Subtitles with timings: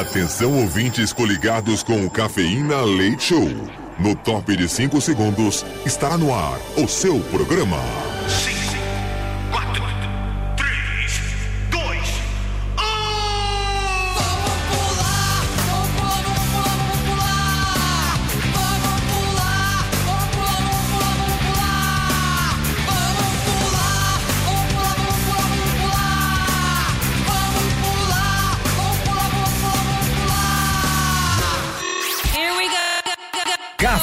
[0.00, 3.46] Atenção ouvintes coligados com o Cafeína Leite Show.
[3.98, 7.76] No top de 5 segundos, estará no ar o seu programa.
[8.26, 8.51] 5,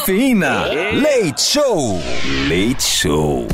[0.10, 0.66] Cafeína.
[0.92, 2.02] Leite Show.
[2.48, 3.46] Leite Show.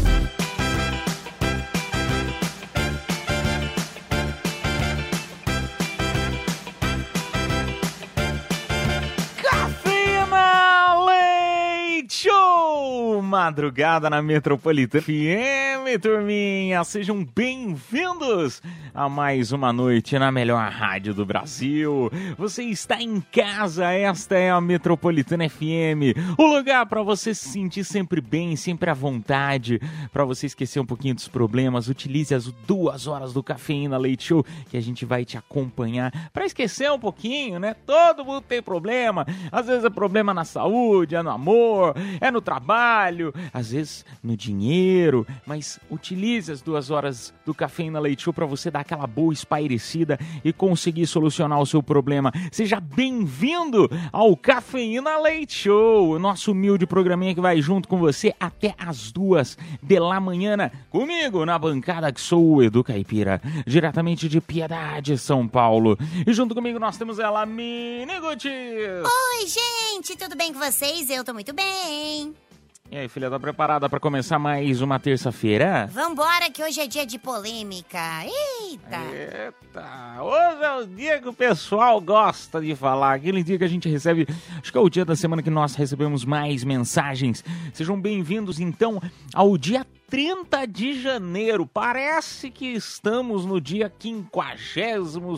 [13.45, 16.83] Madrugada na Metropolitana FM, turminha!
[16.83, 18.59] Sejam bem-vindos
[18.91, 22.09] a mais uma noite na melhor rádio do Brasil.
[22.39, 27.83] Você está em casa, esta é a Metropolitana FM, o lugar para você se sentir
[27.83, 29.79] sempre bem, sempre à vontade,
[30.11, 31.87] para você esquecer um pouquinho dos problemas.
[31.87, 36.45] Utilize as duas horas do Cafeína Leite Show que a gente vai te acompanhar para
[36.45, 37.75] esquecer um pouquinho, né?
[37.85, 39.23] Todo mundo tem problema.
[39.51, 44.35] Às vezes é problema na saúde, é no amor, é no trabalho, às vezes no
[44.35, 49.33] dinheiro, mas utilize as duas horas do Cafeína Leite Show para você dar aquela boa
[49.33, 52.31] espairecida e conseguir solucionar o seu problema.
[52.51, 58.33] Seja bem-vindo ao Cafeína Leite Show, o nosso humilde programinha que vai junto com você
[58.39, 60.45] até as duas de la manhã,
[60.89, 65.97] comigo na bancada que sou o Edu Caipira, diretamente de Piedade, São Paulo.
[66.25, 68.47] E junto comigo nós temos ela, Mini Guti.
[68.47, 71.09] Oi, gente, tudo bem com vocês?
[71.09, 72.44] Eu tô muito bem.
[72.91, 75.89] E aí, filha, tá preparada para começar mais uma terça-feira?
[75.91, 77.99] Vambora, que hoje é dia de polêmica.
[78.23, 78.99] Eita!
[79.11, 83.67] Eita, hoje é o dia que o pessoal gosta de falar, aquele dia que a
[83.67, 84.27] gente recebe,
[84.61, 87.43] acho que é o dia da semana que nós recebemos mais mensagens.
[87.73, 89.01] Sejam bem-vindos então
[89.33, 91.65] ao dia 30 de janeiro.
[91.65, 94.57] Parece que estamos no dia 50,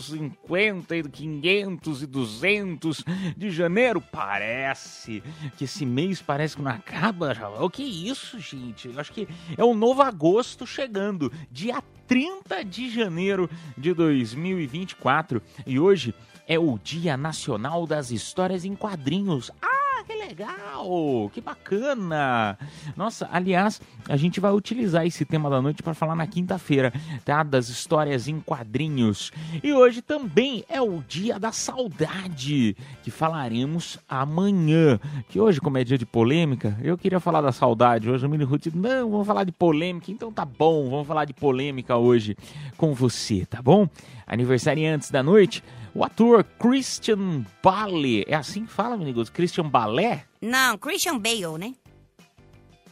[0.00, 3.04] 50, e 500 e 200
[3.36, 4.00] de janeiro.
[4.00, 5.22] Parece
[5.56, 7.36] que esse mês parece que não acaba.
[7.60, 8.88] O que é isso, gente?
[8.88, 11.32] Eu acho que é o novo agosto chegando.
[11.50, 15.42] Dia 30 de janeiro de 2024.
[15.66, 16.14] E hoje
[16.46, 19.50] é o Dia Nacional das Histórias em Quadrinhos.
[19.60, 21.30] Ah, que legal!
[21.32, 22.58] Que bacana!
[22.96, 26.92] Nossa, aliás, a gente vai utilizar esse tema da noite para falar na quinta-feira,
[27.24, 27.42] tá?
[27.42, 29.32] Das histórias em quadrinhos.
[29.62, 34.98] E hoje também é o Dia da Saudade, que falaremos amanhã.
[35.28, 38.10] Que hoje, como é dia de polêmica, eu queria falar da saudade.
[38.10, 40.10] Hoje o Mini Ruth, não, vamos falar de polêmica.
[40.10, 42.36] Então tá bom, vamos falar de polêmica hoje
[42.76, 43.88] com você, tá bom?
[44.26, 45.62] Aniversariantes da noite,
[45.94, 48.24] o ator Christian Bale.
[48.28, 49.28] É assim que fala, amigos?
[49.30, 50.24] Christian Balé?
[50.40, 51.74] Não, Christian Bale, né?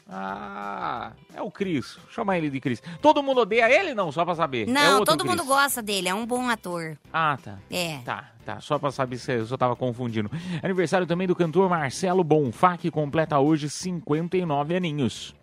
[0.09, 1.99] Ah, é o Chris.
[2.11, 2.81] Chama ele de Chris.
[3.03, 4.13] Todo mundo odeia ele, não?
[4.13, 4.69] Só pra saber.
[4.69, 5.49] É Não, outro todo mundo Chris.
[5.49, 6.97] gosta dele, é um bom ator.
[7.13, 7.59] Ah, tá.
[7.69, 7.99] É.
[8.05, 8.61] Tá, tá.
[8.61, 10.31] Só pra saber se eu só tava confundindo.
[10.63, 15.35] Aniversário também do cantor Marcelo Bonfá, que completa hoje 59 aninhos.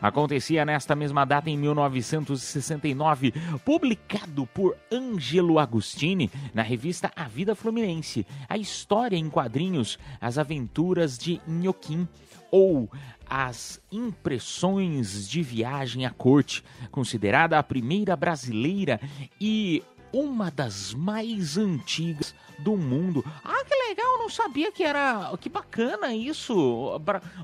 [0.00, 3.32] Acontecia nesta mesma data em 1969,
[3.64, 11.18] publicado por Ângelo Agostini na revista A Vida Fluminense, a história em quadrinhos As Aventuras
[11.18, 12.06] de Nhoquim,
[12.50, 12.88] ou
[13.28, 19.00] As Impressões de Viagem à Corte, considerada a primeira brasileira
[19.40, 19.82] e
[20.12, 23.24] uma das mais antigas do mundo.
[23.44, 25.30] Ah, que legal, não sabia que era.
[25.40, 26.54] Que bacana isso.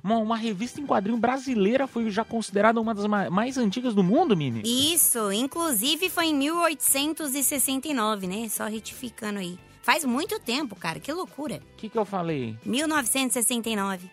[0.02, 4.02] Uma, uma revista em quadrinho brasileira foi já considerada uma das ma- mais antigas do
[4.02, 4.62] mundo, Mini.
[4.64, 8.48] Isso, inclusive foi em 1869, né?
[8.48, 9.58] Só retificando aí.
[9.82, 11.60] Faz muito tempo, cara, que loucura.
[11.74, 12.56] O que, que eu falei?
[12.64, 14.10] 1969.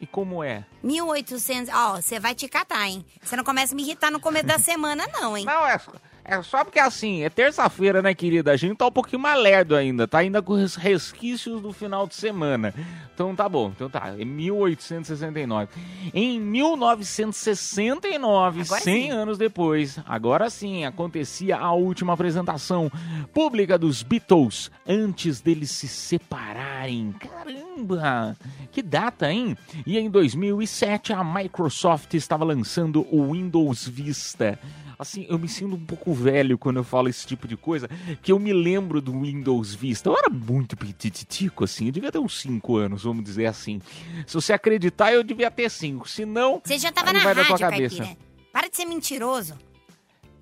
[0.00, 0.64] E como é?
[0.82, 1.72] 1800.
[1.72, 3.04] Ó, você vai te catar, hein?
[3.22, 5.44] Você não começa a me irritar no começo da semana, não, hein?
[5.44, 5.78] Não, é,
[6.24, 8.50] é só porque assim, é terça-feira, né, querida?
[8.50, 12.06] A gente tá um pouquinho mais lerdo ainda, tá ainda com os resquícios do final
[12.06, 12.72] de semana.
[13.14, 15.68] Então tá bom, então tá, é 1869.
[16.14, 19.10] Em 1969, Agora 100 sim.
[19.10, 22.90] anos depois, agora sim, acontecia a última apresentação
[23.32, 27.12] pública dos Beatles antes deles se separarem.
[27.12, 28.36] Caramba!
[28.72, 29.56] Que data, hein?
[29.86, 34.58] E em 2007 a Microsoft estava lançando o Windows Vista.
[34.98, 37.88] Assim, eu me sinto um pouco velho quando eu falo esse tipo de coisa,
[38.22, 40.08] que eu me lembro do Windows Vista.
[40.08, 43.80] Eu era muito petitico, assim, eu devia ter uns 5 anos, vamos dizer assim.
[44.26, 46.08] Se você acreditar, eu devia ter 5.
[46.08, 47.96] Se não, Você já tava na vai tua rádio, cabeça.
[47.98, 48.18] Caipira.
[48.52, 49.54] Para de ser mentiroso.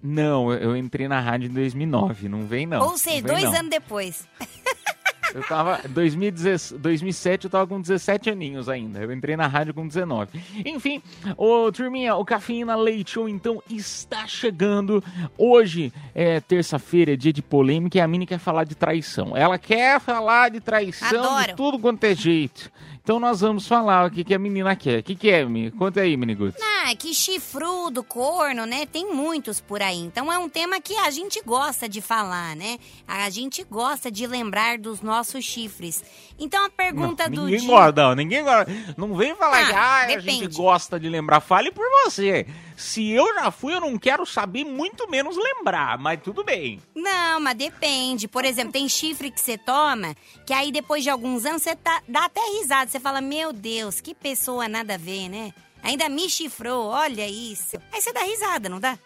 [0.03, 2.83] Não, eu- entrei na rádio em 2009, não vem não.
[2.83, 3.55] Ou seja, dois não.
[3.55, 4.27] anos depois.
[5.35, 5.81] Eu tava.
[5.89, 9.01] 2017, 2007 eu tava com 17 aninhos ainda.
[9.01, 10.41] Eu entrei na rádio com 19.
[10.65, 11.03] Enfim,
[11.37, 15.03] ô turminha, o Cafeína Leite Show então está chegando.
[15.37, 19.37] Hoje é terça-feira, é dia de polêmica e a Mini quer falar de traição.
[19.37, 21.47] Ela quer falar de traição Adoro.
[21.47, 22.71] de tudo quanto é jeito.
[23.03, 25.01] Então nós vamos falar o que, que a menina quer.
[25.01, 25.73] O que, que é, Mini?
[25.73, 26.63] Conta aí, Mini Guts.
[26.63, 28.87] Ah, que chifrudo, corno, né?
[28.87, 29.99] Tem muitos por aí.
[29.99, 32.79] Então é um tema que a gente gosta de falar, né?
[33.07, 36.05] A gente gosta de lembrar dos nossos chifres.
[36.39, 37.69] Então a pergunta do ninguém dia.
[37.69, 38.73] gosta, não, ninguém gosta.
[38.97, 39.73] Não vem falar Ah, que
[40.15, 41.41] ah, a gente gosta de lembrar.
[41.41, 42.47] Fale por você.
[42.83, 45.97] Se eu já fui, eu não quero saber, muito menos lembrar.
[45.99, 46.81] Mas tudo bem.
[46.95, 48.27] Não, mas depende.
[48.27, 50.15] Por exemplo, tem chifre que você toma,
[50.45, 52.91] que aí depois de alguns anos você tá- dá até risada.
[52.91, 55.53] Você fala, meu Deus, que pessoa nada a ver, né?
[55.83, 57.77] Ainda me chifrou, olha isso.
[57.93, 58.99] Aí você dá risada, não dá?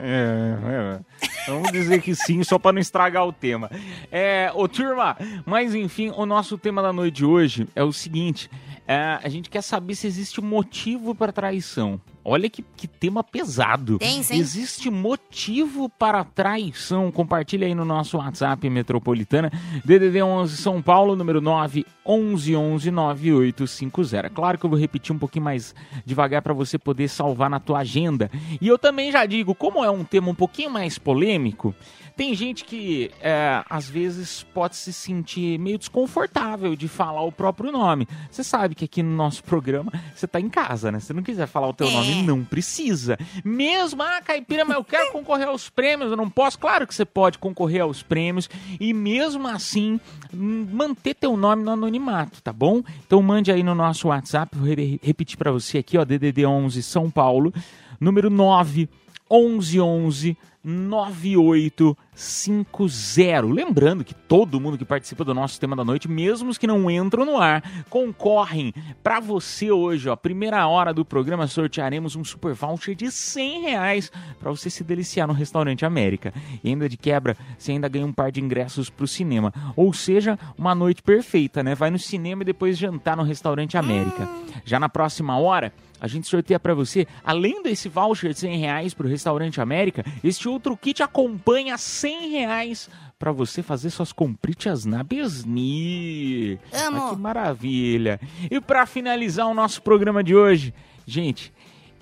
[0.00, 1.30] É, é.
[1.46, 3.70] Vamos dizer que sim, só para não estragar o tema.
[4.10, 5.16] É, ô turma,
[5.46, 8.50] mas enfim, o nosso tema da noite de hoje é o seguinte:
[8.86, 12.00] é, a gente quer saber se existe um motivo para traição.
[12.28, 13.98] Olha que, que tema pesado.
[13.98, 14.36] Tem, sim.
[14.36, 17.10] Existe motivo para traição?
[17.10, 19.50] Compartilha aí no nosso WhatsApp Metropolitana,
[19.82, 24.28] DDD 11 São Paulo, número 9 11 11 9850.
[24.30, 27.78] Claro que eu vou repetir um pouquinho mais devagar para você poder salvar na tua
[27.78, 28.30] agenda.
[28.60, 31.74] E eu também já digo, como é um tema um pouquinho mais polêmico,
[32.18, 37.70] tem gente que é, às vezes pode se sentir meio desconfortável de falar o próprio
[37.70, 38.08] nome.
[38.28, 40.98] Você sabe que aqui no nosso programa você tá em casa, né?
[40.98, 41.92] Se não quiser falar o teu É.
[41.92, 43.16] nome, não precisa.
[43.44, 46.58] Mesmo, ah, Caipira, mas eu quero concorrer aos prêmios, eu não posso.
[46.58, 48.50] Claro que você pode concorrer aos prêmios
[48.80, 50.00] e mesmo assim
[50.34, 52.82] hum, manter teu nome no anonimato, tá bom?
[53.06, 56.82] Então mande aí no nosso WhatsApp, vou re- repetir pra você aqui, ó, DDD 11
[56.82, 57.54] São Paulo,
[58.00, 58.88] número 9
[59.30, 63.46] 11 11 9850.
[63.46, 66.90] Lembrando que todo mundo que participa do nosso tema da noite, mesmo os que não
[66.90, 70.16] entram no ar, concorrem para você hoje, ó.
[70.16, 75.26] Primeira hora do programa sortearemos um super voucher de 100 reais para você se deliciar
[75.26, 76.34] no restaurante América.
[76.62, 79.52] E ainda de quebra, você ainda ganha um par de ingressos pro cinema.
[79.76, 81.74] Ou seja, uma noite perfeita, né?
[81.74, 84.28] Vai no cinema e depois jantar no restaurante América.
[84.64, 88.94] Já na próxima hora, a gente sorteia para você, além desse voucher de 100 reais
[88.94, 95.02] pro Restaurante América, este outro kit acompanha 100 reais para você fazer suas compritas na
[95.02, 96.58] Besni.
[96.72, 97.06] Amo.
[97.06, 98.20] Ah, que maravilha.
[98.50, 100.72] E para finalizar o nosso programa de hoje,
[101.06, 101.52] gente,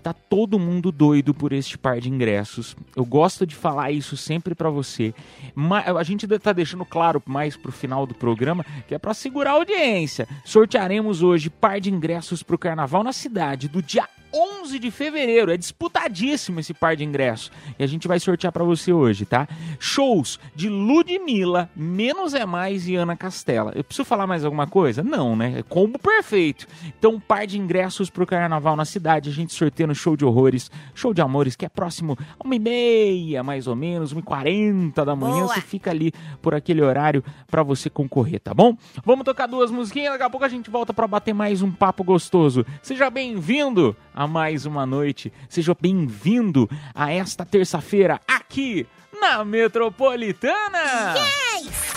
[0.07, 2.77] tá todo mundo doido por este par de ingressos.
[2.95, 5.13] Eu gosto de falar isso sempre pra você.
[5.53, 9.51] Mas a gente tá deixando claro mais pro final do programa que é pra segurar
[9.51, 10.29] a audiência.
[10.45, 15.51] Sortearemos hoje par de ingressos pro carnaval na cidade do dia 11 de fevereiro.
[15.51, 17.51] É disputadíssimo esse par de ingressos.
[17.79, 19.49] E a gente vai sortear pra você hoje, tá?
[19.79, 23.73] Shows de Ludmilla, Menos é Mais e Ana Castela.
[23.75, 25.03] Eu preciso falar mais alguma coisa?
[25.03, 25.59] Não, né?
[25.59, 26.67] É combo perfeito.
[26.99, 29.31] Então, um par de ingressos pro carnaval na cidade.
[29.31, 32.55] A gente sorteia no show de horrores, show de amores, que é próximo a uma
[32.55, 35.45] e meia, mais ou menos, uma e quarenta da manhã.
[35.45, 35.55] Boa.
[35.55, 36.13] Você fica ali
[36.43, 38.77] por aquele horário pra você concorrer, tá bom?
[39.05, 42.03] Vamos tocar duas musiquinhas, daqui a pouco a gente volta pra bater mais um papo
[42.05, 42.65] gostoso.
[42.83, 45.33] Seja bem-vindo a mais uma noite.
[45.49, 48.87] Seja bem-vindo a esta terça-feira aqui
[49.21, 51.15] na Metropolitana.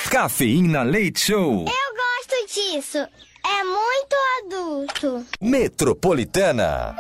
[0.09, 1.65] Cafeína Leite Show.
[1.65, 2.97] Eu gosto disso.
[2.97, 5.25] É muito adulto.
[5.41, 6.95] Metropolitana.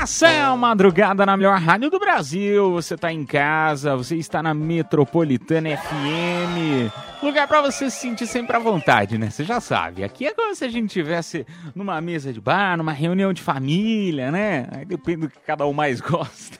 [0.00, 2.72] Essa é a madrugada na melhor rádio do Brasil.
[2.72, 6.90] Você tá em casa, você está na Metropolitana FM.
[7.20, 9.28] Lugar pra você se sentir sempre à vontade, né?
[9.28, 10.04] Você já sabe.
[10.04, 11.44] Aqui é como se a gente tivesse
[11.74, 14.68] numa mesa de bar, numa reunião de família, né?
[14.70, 16.58] Aí depende do que cada um mais gosta.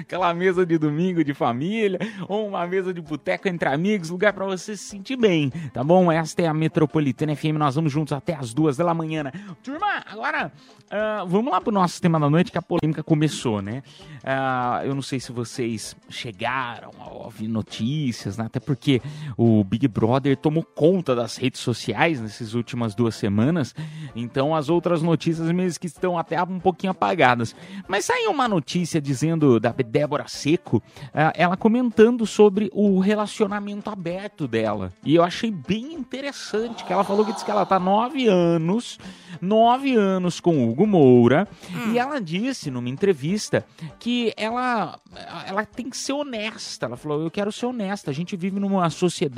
[0.00, 1.98] Aquela mesa de domingo de família,
[2.28, 6.12] ou uma mesa de boteco entre amigos, lugar pra você se sentir bem, tá bom?
[6.12, 9.24] Esta é a Metropolitana FM, nós vamos juntos até as duas da manhã.
[9.24, 9.32] né?
[9.62, 10.52] Turma, agora
[10.90, 13.82] ah, vamos lá pro nosso tema da noite que a polêmica começou, né?
[14.24, 18.46] Ah, eu não sei se vocês chegaram a ouvir notícias, né?
[18.46, 19.02] Até porque
[19.36, 23.74] o Big Brother tomou conta das redes sociais nessas últimas duas semanas,
[24.14, 27.54] então as outras notícias mesmo que estão até um pouquinho apagadas.
[27.86, 30.82] Mas saiu uma notícia dizendo da Débora Seco,
[31.14, 34.92] ah, ela comentando sobre o relacionamento aberto dela.
[35.04, 38.98] E eu achei bem interessante que ela falou que diz que ela tá nove anos,
[39.40, 41.48] nove anos com o Hugo Moura,
[41.92, 43.64] e ela disse numa entrevista
[43.98, 44.98] que ela,
[45.46, 46.86] ela tem que ser honesta.
[46.86, 48.10] Ela falou: Eu quero ser honesta.
[48.10, 49.37] A gente vive numa sociedade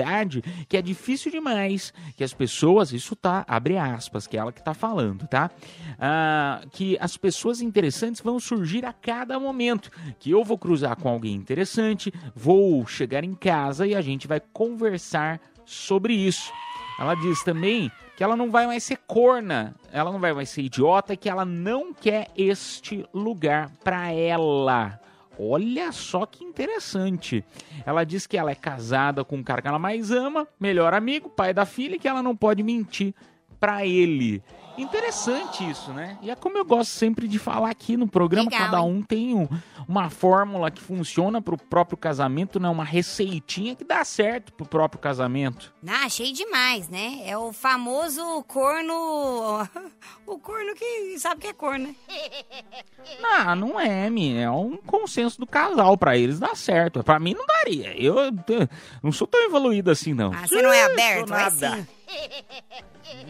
[0.69, 4.63] que é difícil demais, que as pessoas, isso tá, abre aspas, que é ela que
[4.63, 5.51] tá falando, tá?
[5.99, 11.09] Ah, que as pessoas interessantes vão surgir a cada momento, que eu vou cruzar com
[11.09, 16.53] alguém interessante, vou chegar em casa e a gente vai conversar sobre isso.
[16.99, 20.61] Ela diz também que ela não vai mais ser corna, ela não vai mais ser
[20.61, 25.01] idiota, que ela não quer este lugar para ela.
[25.39, 27.45] Olha só que interessante.
[27.87, 31.29] Ela diz que ela é casada com o cara que ela mais ama, melhor amigo,
[31.29, 33.15] pai da filha, e que ela não pode mentir
[33.61, 34.43] para ele.
[34.79, 36.17] Interessante isso, né?
[36.23, 38.85] E é como eu gosto sempre de falar aqui no programa, Legal, cada hein?
[38.91, 39.47] um tem um-
[39.87, 42.67] uma fórmula que funciona pro próprio casamento, né?
[42.69, 45.75] Uma receitinha que dá certo pro próprio casamento.
[45.87, 47.21] Ah, achei demais, né?
[47.27, 48.95] É o famoso corno.
[50.27, 51.95] O corno que sabe que é corno, né?
[53.21, 54.37] Não, não é, Mi.
[54.37, 55.97] É um consenso do casal.
[55.99, 57.03] Pra eles dá certo.
[57.03, 57.93] Pra mim não daria.
[58.01, 58.15] Eu
[59.03, 60.33] não sou tão evoluído assim, não.
[60.33, 61.31] Ah, você não é aberto?
[61.31, 61.77] Nada.
[61.77, 61.87] sim.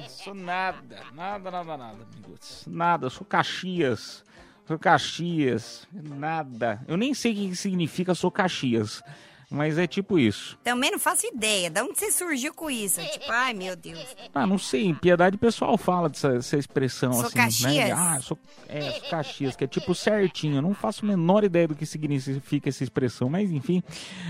[0.08, 1.00] Sou nada.
[1.12, 2.64] Nada, nada, nada, amigos.
[2.66, 3.06] Nada.
[3.06, 4.24] Eu sou Caxias.
[4.66, 5.86] Sou Caxias.
[5.92, 6.82] Nada.
[6.86, 9.02] Eu nem sei o que significa sou Caxias.
[9.50, 10.56] Mas é tipo isso.
[10.62, 11.68] Também não faço ideia.
[11.68, 13.00] De onde você surgiu com isso?
[13.00, 13.98] Tipo, ai meu Deus.
[14.32, 14.94] Ah, não sei.
[14.94, 17.36] Piedade pessoal fala dessa, dessa expressão Sou assim.
[17.36, 17.74] Caxias?
[17.74, 17.92] Né?
[17.92, 18.38] Ah, sou,
[18.68, 20.58] é, sou Caxias, que é tipo certinho.
[20.58, 23.82] Eu não faço a menor ideia do que significa essa expressão, mas enfim.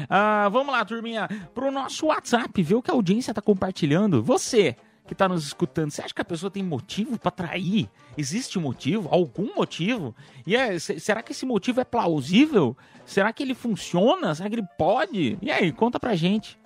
[0.09, 4.23] Ah, vamos lá, turminha, pro nosso WhatsApp, ver o que a audiência tá compartilhando.
[4.23, 4.75] Você
[5.11, 7.91] que tá nos escutando, você acha que a pessoa tem motivo pra trair?
[8.17, 9.09] Existe motivo?
[9.11, 10.15] Algum motivo?
[10.47, 12.77] E é, se- será que esse motivo é plausível?
[13.05, 14.33] Será que ele funciona?
[14.37, 15.37] Será que ele pode?
[15.43, 16.57] E aí, conta pra gente.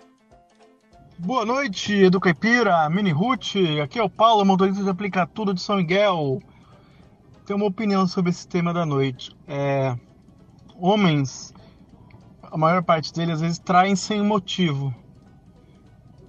[1.18, 5.62] Boa noite, Edu Caipira, Mini Ruth, aqui é o Paulo, motorista de Aplica Tudo de
[5.62, 6.42] São Miguel.
[7.46, 9.34] Tenho uma opinião sobre esse tema da noite.
[9.48, 9.96] É,
[10.76, 11.54] homens,
[12.42, 14.94] a maior parte deles às vezes traem sem motivo.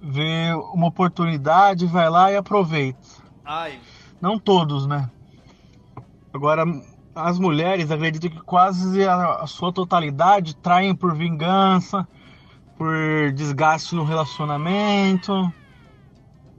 [0.08, 3.08] Vê uma oportunidade, vai lá e aproveita.
[4.20, 5.10] Não todos, né?
[6.32, 6.64] Agora,
[7.12, 12.06] as mulheres acredito que quase a, a sua totalidade traem por vingança,
[12.76, 15.52] por desgaste no relacionamento.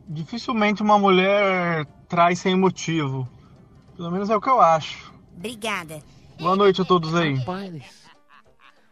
[0.10, 3.28] Dificilmente uma mulher trai sem motivo.
[3.96, 5.14] Pelo menos é o que eu acho.
[5.38, 6.00] Obrigada.
[6.40, 7.36] Boa noite a todos aí.
[7.36, 8.07] Rapaz,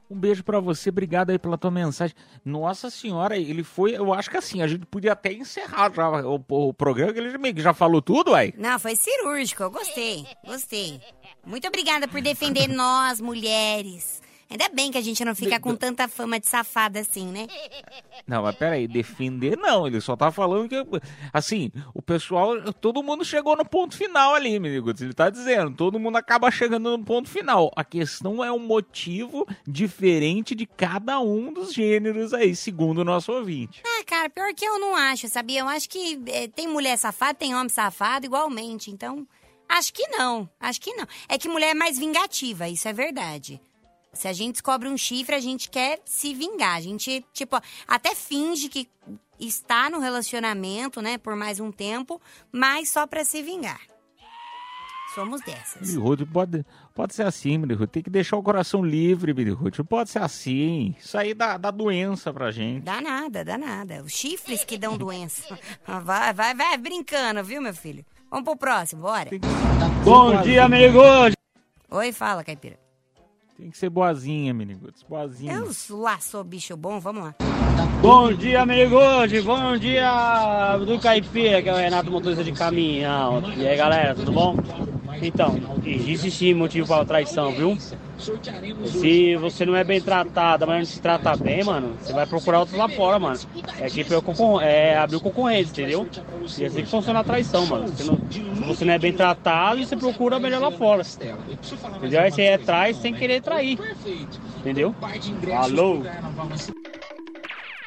[0.10, 2.16] um beijo pra você, obrigado aí pela tua mensagem.
[2.44, 6.44] Nossa senhora, ele foi, eu acho que assim, a gente podia até encerrar já o,
[6.48, 8.54] o programa, que ele já, falou tudo, aí.
[8.58, 9.64] Não, foi cirúrgico.
[9.64, 10.26] Eu gostei.
[10.46, 11.02] Gostei.
[11.46, 14.22] Muito obrigada por defender nós, mulheres.
[14.56, 17.46] Ainda bem que a gente não fica com tanta fama de safada assim, né?
[18.26, 20.82] Não, mas peraí, defender não, ele só tá falando que,
[21.34, 26.00] assim, o pessoal, todo mundo chegou no ponto final ali, amigo, ele tá dizendo, todo
[26.00, 27.70] mundo acaba chegando no ponto final.
[27.76, 33.34] A questão é um motivo diferente de cada um dos gêneros aí, segundo o nosso
[33.34, 33.84] ouvinte.
[33.86, 35.60] Ah, cara, pior que eu não acho, sabia?
[35.60, 38.90] Eu acho que eh, tem mulher safada, tem homem safado igualmente.
[38.90, 39.28] Então,
[39.68, 40.50] acho que não.
[40.62, 41.06] Acho que não.
[41.28, 43.62] É que mulher é mais vingativa, isso é verdade.
[44.16, 46.78] Se a gente descobre um chifre, a gente quer se vingar.
[46.78, 48.88] A gente, tipo, até finge que
[49.40, 53.80] está no relacionamento, né, por mais um tempo, mas só pra se vingar.
[55.14, 55.96] Somos dessas.
[55.96, 57.90] Ruth, pode, pode ser assim, Ruth.
[57.90, 59.34] Tem que deixar o coração livre.
[59.34, 60.94] Não pode ser assim.
[61.00, 62.84] Isso aí dá, dá doença pra gente.
[62.84, 64.04] Dá nada, dá nada.
[64.04, 65.58] Os chifres que dão doença.
[66.04, 68.06] Vai, vai, vai brincando, viu, meu filho?
[68.30, 69.30] Vamos pro próximo, bora.
[70.04, 71.00] Bom dia, amigo!
[71.90, 72.85] Oi, fala, caipira.
[73.58, 75.02] Tem que ser boazinha, meniguts.
[75.04, 75.54] Boazinha.
[75.54, 77.36] Eu lá sou bicho bom, vamos lá.
[78.02, 79.44] Bom dia, amigos!
[79.46, 83.42] Bom dia do Caipira, que é o Renato Motorista de Caminhão.
[83.56, 84.58] E aí, galera, tudo bom?
[85.22, 87.78] Então, existe sim motivo para traição, viu?
[88.88, 92.60] Se você não é bem tratado, mas não se trata bem, mano, você vai procurar
[92.60, 93.40] outros lá fora, mano.
[93.80, 96.08] É tipo concor- é abrir concorrência, entendeu?
[96.58, 97.88] E é assim que funciona a traição, mano.
[97.96, 98.04] Se
[98.66, 101.02] você não é bem tratado, você procura melhor lá fora.
[101.98, 102.22] Entendeu?
[102.22, 103.78] Aí você é trai sem querer trair.
[104.60, 104.96] Entendeu?
[105.58, 106.04] Alô?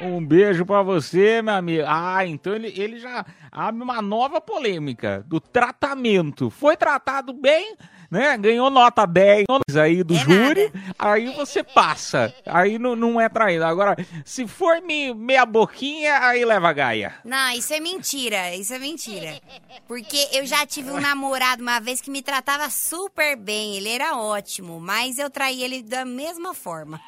[0.00, 1.84] Um beijo pra você, meu amigo.
[1.86, 6.50] Ah, então ele, ele já abre uma nova polêmica do tratamento.
[6.50, 7.76] Foi tratado bem,
[8.08, 8.38] né?
[8.38, 9.44] Ganhou nota 10
[9.76, 12.32] aí do É júri, aí você passa.
[12.46, 13.64] Aí não, não é traído.
[13.64, 17.14] Agora, se for me, meia boquinha, aí leva a gaia.
[17.24, 19.40] Não, isso é mentira, isso é mentira.
[19.88, 24.16] Porque eu já tive um namorado uma vez que me tratava super bem, ele era
[24.16, 27.00] ótimo, mas eu traí ele da mesma forma.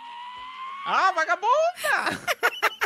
[0.87, 2.19] Ah, vagabunda!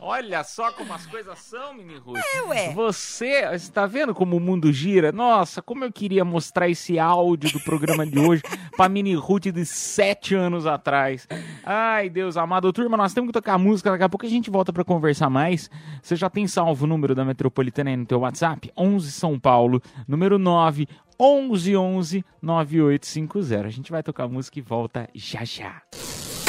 [0.00, 2.18] Olha só como as coisas são, Mini Ruth.
[2.34, 2.72] É, ué.
[2.72, 5.12] Você, você tá vendo como o mundo gira?
[5.12, 8.42] Nossa, como eu queria mostrar esse áudio do programa de hoje
[8.76, 11.28] pra Mini Ruth de sete anos atrás.
[11.64, 12.72] Ai, Deus amado.
[12.72, 13.90] Turma, nós temos que tocar música.
[13.92, 15.70] Daqui a pouco a gente volta pra conversar mais.
[16.02, 18.72] Você já tem salvo o número da Metropolitana aí no teu WhatsApp?
[18.76, 20.88] 11 São Paulo, número 9
[21.20, 23.66] 1111 9850.
[23.66, 25.80] A gente vai tocar música e volta já já.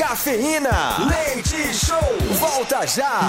[0.07, 0.97] Cafeína.
[1.07, 2.17] Leite Show.
[2.37, 3.21] Volta já.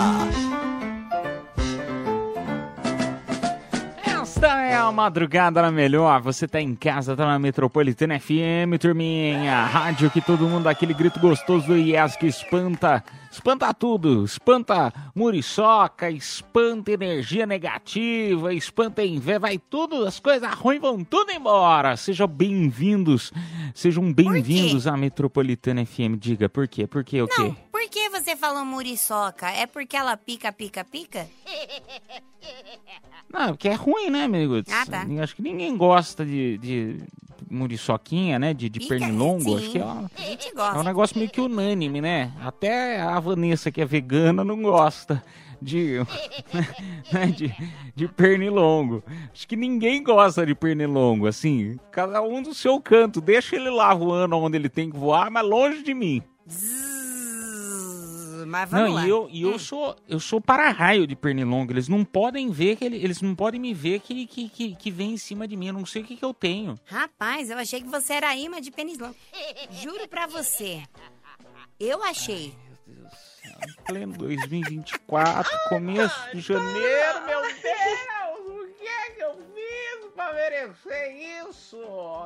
[4.35, 6.21] Esta é a madrugada na melhor.
[6.23, 9.63] Você tá em casa, tá na Metropolitana FM, turminha.
[9.63, 13.05] Rádio que todo mundo aquele grito gostoso do Yes que espanta.
[13.31, 14.25] Espanta tudo.
[14.25, 19.39] Espanta muriçoca, espanta energia negativa, espanta inveja.
[19.39, 21.97] Vai tudo, as coisas ruins vão tudo embora.
[21.97, 23.33] Sejam bem-vindos.
[23.73, 26.19] Sejam bem-vindos à Metropolitana FM.
[26.19, 26.89] Diga, por quê?
[26.89, 27.41] Por quê o quê?
[27.41, 27.57] Não,
[27.95, 29.49] que você falou muriçoca?
[29.51, 31.29] É porque ela pica, pica, pica?
[33.33, 34.55] Não, porque é ruim, né, amigo?
[34.69, 35.07] Ah, tá.
[35.23, 36.99] Acho que ninguém gosta de, de
[37.49, 38.53] muriçoquinha, né?
[38.53, 39.45] De, de Pica, pernilongo.
[39.45, 39.57] sim.
[39.57, 40.11] Acho que é, uma-
[40.75, 42.33] é um negócio meio que unânime, né?
[42.43, 45.23] Até a Vanessa, que é vegana, não gosta
[45.63, 45.99] de,
[47.13, 47.55] né, de,
[47.95, 49.05] de pernilongo.
[49.33, 51.79] Acho que ninguém gosta de pernilongo, assim.
[51.93, 53.21] Cada um do seu canto.
[53.21, 56.21] Deixa ele lá voando onde ele tem que voar, mas longe de mim.
[56.49, 57.04] Zzz,
[58.47, 59.07] Mas vamos Não, lá.
[59.07, 61.73] e eu, e eu sou eu sou para-raio de pernilongo.
[61.73, 64.91] Eles não podem ver que ele- eles não podem me ver que, que, que, que
[64.91, 65.69] vem em cima de mim.
[65.69, 66.79] Eu não sei o que, que eu tenho.
[66.87, 69.15] Rapaz, eu achei que você era imã de penislão.
[69.83, 70.83] Juro pra você.
[71.81, 72.55] Eu achei.
[73.87, 77.55] Pleno 2024, começo de janeiro, meu Deus!
[78.47, 81.77] O que é que eu fiz pra merecer isso?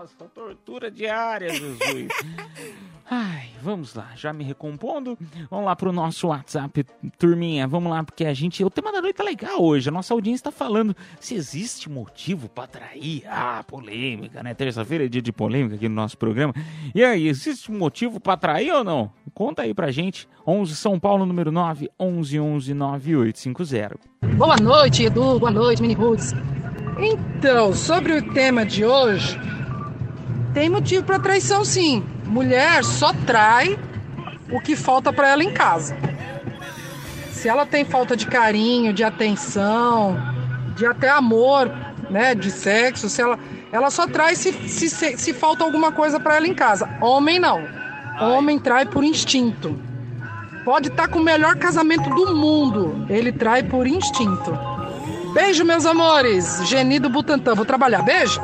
[0.04, 1.78] Essa tortura diária, Jesus.
[3.10, 5.18] Ai, vamos lá, já me recompondo.
[5.50, 6.84] Vamos lá pro nosso WhatsApp,
[7.18, 7.66] turminha.
[7.66, 8.62] Vamos lá, porque a gente.
[8.62, 9.88] O tema da noite tá legal hoje.
[9.88, 13.22] A nossa audiência tá falando se existe motivo pra atrair.
[13.26, 14.52] Ah, polêmica, né?
[14.52, 16.52] Terça-feira é dia de polêmica aqui no nosso programa.
[16.94, 19.10] E aí, existe motivo pra atrair ou não?
[19.32, 20.28] Conta aí pra gente.
[20.46, 23.98] 11 São Paulo, número 9, 11 11 9850.
[24.36, 25.38] Boa noite, Edu.
[25.38, 26.34] Boa noite, Mini Roots.
[26.98, 29.40] Então, sobre o tema de hoje,
[30.52, 32.04] tem motivo para traição, sim.
[32.24, 33.78] Mulher só trai
[34.50, 35.96] o que falta para ela em casa.
[37.30, 40.18] Se ela tem falta de carinho, de atenção,
[40.74, 41.70] de até amor,
[42.10, 43.38] né, de sexo, se ela,
[43.70, 46.88] ela só trai se, se, se, se falta alguma coisa para ela em casa.
[47.00, 47.62] Homem não.
[48.20, 49.78] Homem trai por instinto.
[50.64, 54.58] Pode estar com o melhor casamento do mundo, ele trai por instinto.
[55.38, 56.66] Beijo, meus amores.
[56.66, 57.54] Geni do Butantã.
[57.54, 58.02] Vou trabalhar.
[58.02, 58.40] Beijo.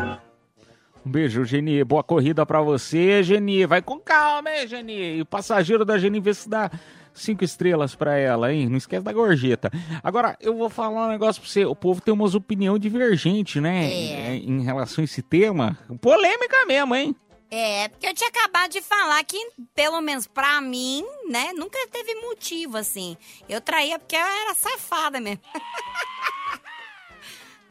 [1.04, 1.82] Um beijo, Geni.
[1.82, 3.66] Boa corrida pra você, Geni.
[3.66, 5.16] Vai com calma, hein, Geni.
[5.16, 6.70] E o passageiro da Geni vê se dá
[7.12, 8.68] cinco estrelas pra ela, hein?
[8.68, 9.72] Não esquece da gorjeta.
[10.04, 11.64] Agora, eu vou falar um negócio pra você.
[11.64, 13.86] O povo tem umas opiniões divergentes, né?
[13.86, 14.36] É.
[14.36, 15.76] Em, em relação a esse tema.
[16.00, 17.16] Polêmica mesmo, hein?
[17.50, 19.36] É, porque eu tinha acabado de falar que,
[19.74, 23.16] pelo menos pra mim, né, nunca teve motivo assim.
[23.48, 25.40] Eu traía porque eu era safada mesmo.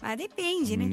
[0.04, 0.84] Mas depende, né?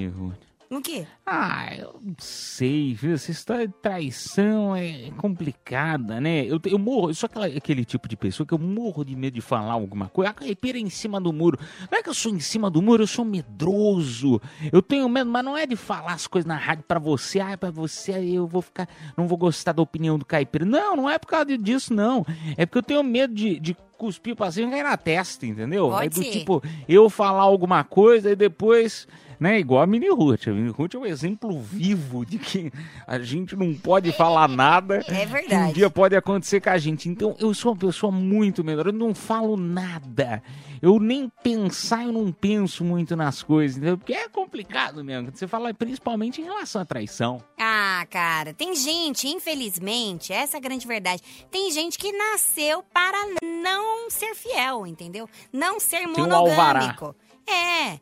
[0.72, 1.04] O quê?
[1.26, 3.14] Ah, eu não sei, viu?
[3.14, 6.44] Essa história de traição é complicada, né?
[6.46, 9.34] Eu, eu morro, eu sou aquela- aquele tipo de pessoa que eu morro de medo
[9.34, 10.30] de falar alguma coisa.
[10.30, 11.58] A caipira é em cima do muro.
[11.90, 14.40] Não é que eu sou em cima do muro, eu sou medroso.
[14.72, 17.40] Eu tenho medo, mas não é de falar as coisas na rádio pra você.
[17.40, 18.88] Ah, pra você eu vou ficar.
[19.16, 20.64] Não vou gostar da opinião do caipira.
[20.64, 22.24] Não, não é por causa disso, não.
[22.56, 23.58] É porque eu tenho medo de.
[23.58, 25.90] de Cuspir pra cima e cair na testa, entendeu?
[25.90, 29.06] Pode é do tipo, eu falar alguma coisa e depois
[29.40, 29.58] né?
[29.58, 30.46] Igual a Mini Ruth.
[30.46, 32.70] A Mini Ruth é um exemplo vivo de que
[33.06, 34.98] a gente não pode falar nada.
[34.98, 35.72] É Que um verdade.
[35.72, 37.08] dia pode acontecer com a gente.
[37.08, 38.86] Então, eu sou uma pessoa muito melhor.
[38.88, 40.42] Eu não falo nada.
[40.82, 43.98] Eu nem pensar, eu não penso muito nas coisas, entendeu?
[43.98, 45.30] Porque é complicado mesmo.
[45.34, 47.42] Você fala principalmente em relação à traição.
[47.58, 51.22] Ah, cara, tem gente, infelizmente, essa é a grande verdade.
[51.50, 55.28] Tem gente que nasceu para não ser fiel, entendeu?
[55.52, 57.14] Não ser monogâmico.
[57.46, 57.98] É.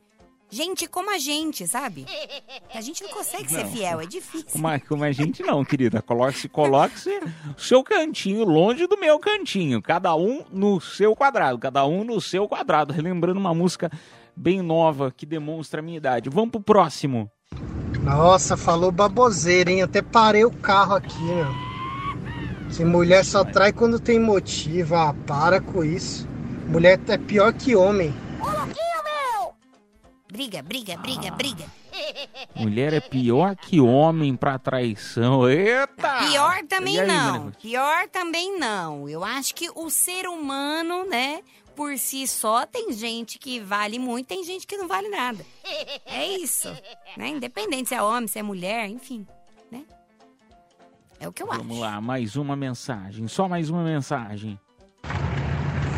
[0.50, 2.06] Gente como a gente, sabe?
[2.74, 3.70] A gente não consegue ser Não.
[3.70, 4.46] fiel, é difícil.
[4.52, 6.00] Como a, como a gente não, querida.
[6.00, 6.94] Coloque-se coloque
[7.56, 9.82] o seu cantinho longe do meu cantinho.
[9.82, 11.58] Cada um no seu quadrado.
[11.58, 12.92] Cada um no seu quadrado.
[12.92, 13.90] Relembrando uma música
[14.36, 16.30] bem nova que demonstra a minha idade.
[16.30, 17.30] Vamos pro próximo.
[18.02, 19.82] Nossa, falou baboseira, hein?
[19.82, 21.48] Até parei o carro aqui, meu.
[22.70, 26.28] Se mulher só trai quando tem motivo, ah, para com isso.
[26.68, 28.14] Mulher é pior que homem.
[30.30, 31.64] Briga, briga, briga, briga.
[32.54, 35.48] Mulher é pior que homem pra traição.
[35.48, 36.18] Eita!
[36.28, 37.50] Pior também aí, não.
[37.52, 39.08] Pior também não.
[39.08, 41.42] Eu acho que o ser humano, né,
[41.74, 45.44] por si só, tem gente que vale muito, tem gente que não vale nada.
[46.04, 46.68] É isso.
[47.16, 47.28] Né?
[47.28, 49.26] Independente se é homem, se é mulher, enfim.
[49.70, 49.84] Né?
[51.18, 51.60] É o que eu acho.
[51.62, 53.26] Vamos lá, mais uma mensagem.
[53.28, 54.60] Só mais uma mensagem.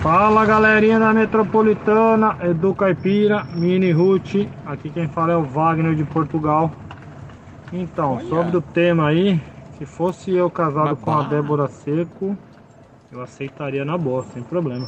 [0.02, 6.04] Fala galerinha da Metropolitana, Edu Caipira, Mini Ruth, aqui quem fala é o Wagner de
[6.04, 6.72] Portugal.
[7.70, 8.26] Então, Olha.
[8.26, 9.38] sobre o tema aí,
[9.76, 11.28] se fosse eu casado com a Babá.
[11.28, 12.34] Débora Seco,
[13.12, 14.86] eu aceitaria na boa, sem problema.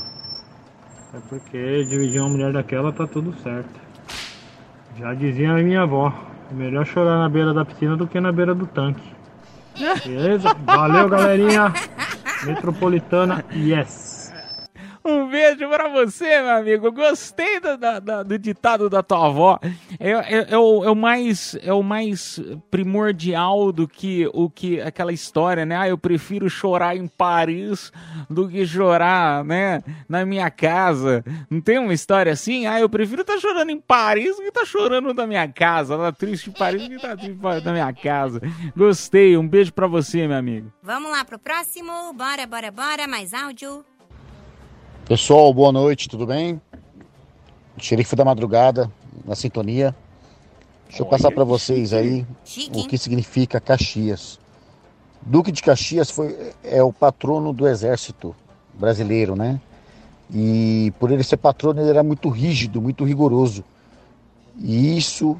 [1.12, 3.78] É porque dividir uma mulher daquela tá tudo certo.
[4.98, 6.10] Já dizia a minha avó,
[6.50, 9.12] é melhor chorar na beira da piscina do que na beira do tanque.
[10.08, 10.56] Beleza?
[10.64, 11.70] Valeu galerinha!
[12.46, 14.11] Metropolitana, yes!
[15.04, 16.92] Um beijo pra você, meu amigo.
[16.92, 19.58] Gostei do, da- do ditado da tua avó.
[19.98, 22.38] É, é- é o, é o mais, é o mais
[22.70, 25.76] primordial do que o que aquela história, né?
[25.76, 27.92] Ah, eu prefiro chorar em Paris
[28.28, 31.24] do que chorar, né, na minha casa.
[31.50, 32.66] Não tem uma história assim?
[32.66, 35.96] Ah, eu prefiro estar chorando em Paris do que estar chorando na minha casa.
[35.96, 38.40] Tá triste Paris do que tá triste na minha casa.
[38.76, 39.36] Gostei.
[39.36, 40.72] Um beijo pra você, meu amigo.
[40.82, 42.12] Vamos lá pro próximo.
[42.12, 43.08] Bora, bora, bora.
[43.08, 43.84] Mais áudio.
[45.12, 46.58] Pessoal, boa noite, tudo bem?
[47.76, 48.90] Xerife da Madrugada,
[49.26, 49.94] na sintonia.
[50.88, 52.26] Deixa eu passar para vocês aí
[52.74, 54.40] o que significa Caxias.
[55.20, 58.34] Duque de Caxias foi, é o patrono do exército
[58.72, 59.60] brasileiro, né?
[60.32, 63.62] E por ele ser patrono, ele era muito rígido, muito rigoroso.
[64.58, 65.36] E isso,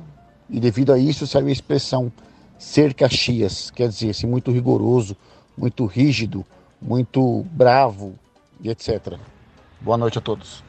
[0.51, 2.13] e devido a isso, saiu a expressão
[2.59, 5.17] ser Caxias, quer dizer, ser muito rigoroso,
[5.57, 6.45] muito rígido,
[6.79, 8.13] muito bravo
[8.61, 9.19] e etc.
[9.83, 10.63] Boa noite a todos.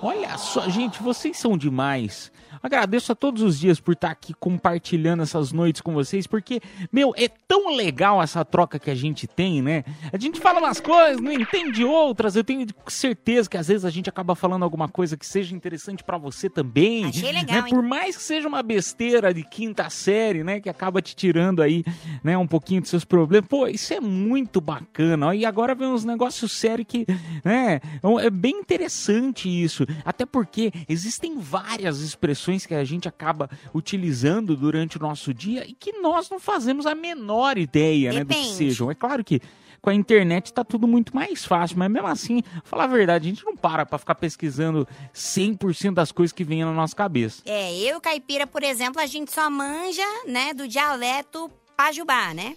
[0.00, 2.32] Olha só, gente, vocês são demais.
[2.62, 7.12] Agradeço a todos os dias por estar aqui compartilhando essas noites com vocês, porque, meu,
[7.16, 9.84] é tão legal essa troca que a gente tem, né?
[10.12, 12.36] A gente fala umas coisas, não entende outras.
[12.36, 16.02] Eu tenho certeza que às vezes a gente acaba falando alguma coisa que seja interessante
[16.02, 17.04] pra você também.
[17.04, 17.68] Achei legal, né?
[17.68, 20.60] Por mais que seja uma besteira de quinta série, né?
[20.60, 21.84] Que acaba te tirando aí,
[22.22, 22.38] né?
[22.38, 23.48] Um pouquinho dos seus problemas.
[23.48, 25.34] Pô, isso é muito bacana.
[25.34, 27.06] E agora vem uns negócios sérios que,
[27.44, 27.80] né?
[28.22, 29.84] É bem interessante isso.
[30.04, 35.72] Até porque existem várias expressões que a gente acaba utilizando durante o nosso dia e
[35.72, 38.24] que nós não fazemos a menor ideia, né?
[38.24, 38.90] Do que sejam.
[38.90, 39.40] É claro que
[39.80, 43.30] com a internet tá tudo muito mais fácil, mas mesmo assim, falar a verdade, a
[43.30, 47.42] gente não para pra ficar pesquisando 100% das coisas que vêm na nossa cabeça.
[47.46, 52.56] É, eu e Caipira, por exemplo, a gente só manja, né, do dialeto pajubá, né?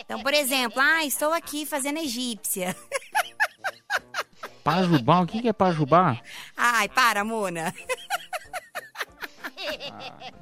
[0.00, 2.76] Então, por exemplo, ah, estou aqui fazendo egípcia.
[4.62, 6.20] Pajubá, o que é pajubá?
[6.54, 7.74] Ai, para, Mona.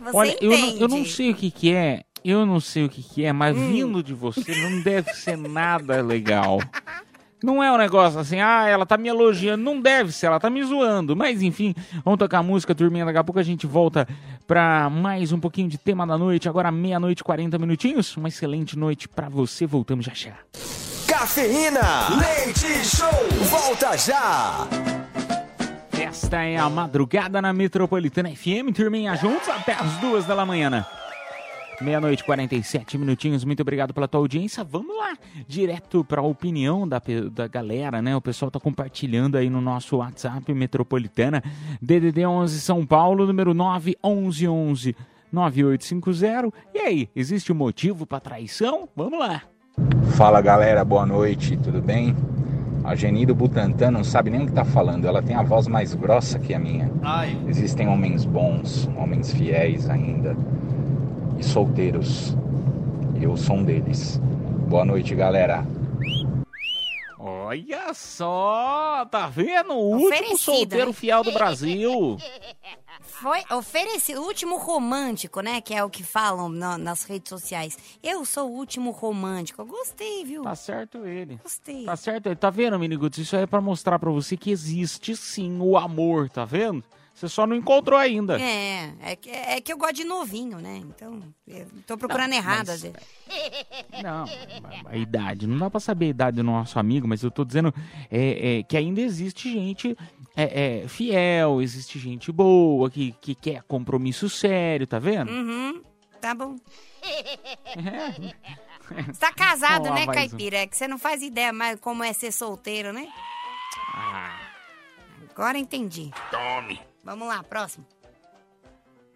[0.00, 2.88] Você Olha, eu não, eu não sei o que que é, eu não sei o
[2.88, 3.72] que que é, mas Hum.
[3.72, 6.60] vindo de você não deve ser nada legal.
[7.42, 9.62] Não é um negócio assim, ah, ela tá me elogiando.
[9.62, 11.14] Não deve ser, ela tá me zoando.
[11.14, 11.72] Mas enfim,
[12.04, 13.04] vamos tocar música, turminha.
[13.04, 14.08] Daqui a pouco a gente volta
[14.44, 16.48] pra mais um pouquinho de tema da noite.
[16.48, 18.16] Agora meia-noite, 40 minutinhos.
[18.16, 19.66] Uma excelente noite pra você.
[19.66, 20.34] Voltamos já já.
[21.06, 23.08] Cafeína, leite show,
[23.50, 24.66] volta já.
[26.00, 28.72] Esta é a madrugada na Metropolitana FM.
[28.74, 30.70] Turminha juntos até as duas da manhã.
[30.70, 30.86] né?
[31.80, 33.44] Meia-noite, 47 minutinhos.
[33.44, 34.64] Muito obrigado pela tua audiência.
[34.64, 38.16] Vamos lá, direto para a opinião da, da galera, né?
[38.16, 41.42] O pessoal tá compartilhando aí no nosso WhatsApp Metropolitana.
[41.80, 44.96] DDD 11 São Paulo, número 911
[45.32, 46.52] 9850.
[46.74, 48.88] E aí, existe um motivo para traição?
[48.96, 49.42] Vamos lá.
[50.16, 52.16] Fala galera, boa noite, tudo bem?
[52.88, 55.68] A Geni do Butantan não sabe nem o que tá falando, ela tem a voz
[55.68, 56.90] mais grossa que a minha.
[57.46, 60.34] Existem homens bons, homens fiéis ainda,
[61.38, 62.34] e solteiros.
[63.20, 64.18] Eu sou um deles.
[64.68, 65.66] Boa noite, galera.
[67.18, 69.74] Olha só, tá vendo?
[69.74, 70.92] O último Oferecido, solteiro né?
[70.94, 72.16] fiel do Brasil.
[73.20, 75.60] Foi oferecido o último romântico, né?
[75.60, 77.76] Que é o que falam na- nas redes sociais.
[78.02, 79.60] Eu sou o último romântico.
[79.62, 80.42] Eu gostei, viu?
[80.42, 81.38] Tá certo ele.
[81.42, 81.84] Gostei.
[81.84, 82.36] Tá certo ele.
[82.36, 83.18] Tá vendo, Miniguts?
[83.18, 86.84] Isso aí é pra mostrar pra você que existe sim o amor, tá vendo?
[87.18, 88.40] Você só não encontrou ainda.
[88.40, 90.76] É, é que, é que eu gosto de novinho, né?
[90.76, 92.96] Então, eu tô procurando Não, errado mas- às vezes.
[94.00, 94.24] Não,
[94.86, 95.48] a, a idade.
[95.48, 97.74] Não dá pra saber a idade do nosso amigo, mas eu tô dizendo
[98.08, 99.96] é, é, que ainda existe gente
[100.36, 105.32] é, é, fiel, existe gente boa, que, que quer compromisso sério, tá vendo?
[105.32, 105.82] Uhum,
[106.20, 106.54] tá bom.
[107.02, 109.04] É.
[109.06, 110.12] Você tá casado, né, mais um.
[110.12, 110.58] Caipira?
[110.58, 113.08] É que você não faz ideia mais como é ser solteiro, né?
[113.92, 114.38] Ah.
[115.34, 116.12] Agora entendi.
[116.30, 116.80] Tome.
[117.04, 117.84] Vamos lá, próximo.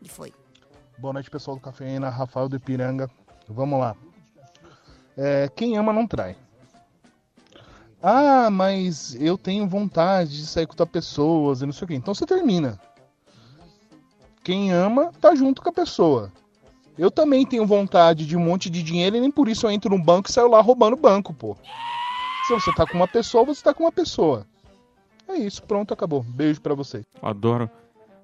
[0.02, 0.32] E foi.
[0.98, 3.10] Boa noite, pessoal do Cafeína, Rafael do Ipiranga.
[3.48, 3.96] Vamos lá.
[5.16, 6.36] É, quem ama não trai.
[8.02, 11.94] Ah, mas eu tenho vontade de sair com outras pessoas e não sei o quê.
[11.94, 12.80] Então você termina.
[14.42, 16.32] Quem ama, tá junto com a pessoa.
[16.98, 19.96] Eu também tenho vontade de um monte de dinheiro e nem por isso eu entro
[19.96, 21.56] no banco e saio lá roubando o banco, pô.
[22.46, 24.46] Se você tá com uma pessoa, você tá com uma pessoa.
[25.28, 26.22] É isso, pronto, acabou.
[26.22, 27.04] Beijo para você.
[27.20, 27.70] Adoro.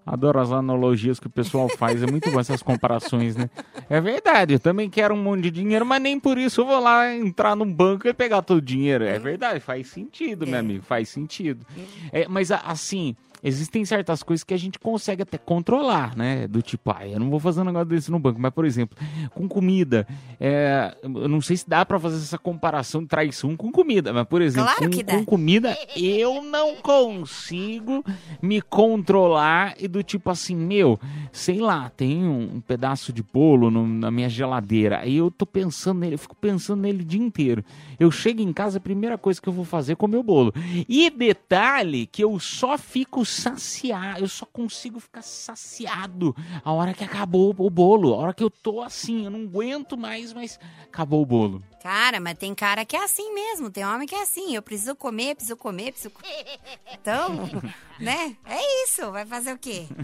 [0.05, 3.51] Adoro as analogias que o pessoal faz, é muito bom essas comparações, né?
[3.91, 6.81] É verdade, eu também quero um monte de dinheiro, mas nem por isso eu vou
[6.81, 9.05] lá entrar num banco e pegar todo o dinheiro.
[9.05, 11.67] É verdade, faz sentido, meu amigo, faz sentido.
[12.11, 16.47] É, mas assim, existem certas coisas que a gente consegue até controlar, né?
[16.49, 18.97] Do tipo, ah, eu não vou fazer um negócio desse no banco, mas por exemplo,
[19.35, 20.07] com comida,
[20.41, 24.27] é, eu não sei se dá para fazer essa comparação de traição com comida, mas
[24.27, 28.05] por exemplo, Claro com, com comida eu não consigo
[28.43, 30.99] me controlar e do tipo assim, meu,
[31.33, 35.47] sei lá, tem um, um pedaço de bolo no- na minha geladeira, aí eu tô
[35.47, 37.65] pensando nele, eu fico pensando nele o dia inteiro.
[37.99, 40.53] Eu chego em casa, a primeira coisa que eu vou fazer é comer o bolo.
[40.89, 47.05] E detalhe que eu só fico saciado, eu só consigo ficar saciado a hora que
[47.05, 51.23] acabou o bolo, a hora que eu tô assim, eu não aguento mais, mas acabou
[51.23, 51.63] o bolo.
[51.83, 53.71] Cara, mas tem cara que é assim mesmo.
[53.71, 54.55] Tem homem que é assim.
[54.55, 56.59] Eu preciso comer, preciso comer, preciso comer.
[56.93, 57.49] Então,
[58.01, 58.37] né?
[58.45, 59.11] É isso.
[59.13, 59.87] Vai fazer o quê?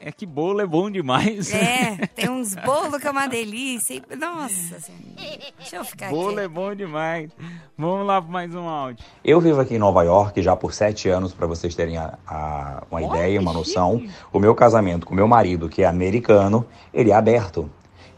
[0.00, 1.52] É que bolo é bom demais.
[1.52, 4.00] É, tem uns bolos que é uma delícia.
[4.18, 5.52] Nossa Senhora.
[5.58, 6.40] Deixa eu ficar Bolo aqui.
[6.40, 7.30] é bom demais.
[7.76, 9.04] Vamos lá para mais um áudio.
[9.24, 12.82] Eu vivo aqui em Nova York já por sete anos, para vocês terem a- a-
[12.90, 14.02] uma ideia, uma noção.
[14.32, 17.68] O meu casamento com meu marido, que é americano, ele é aberto.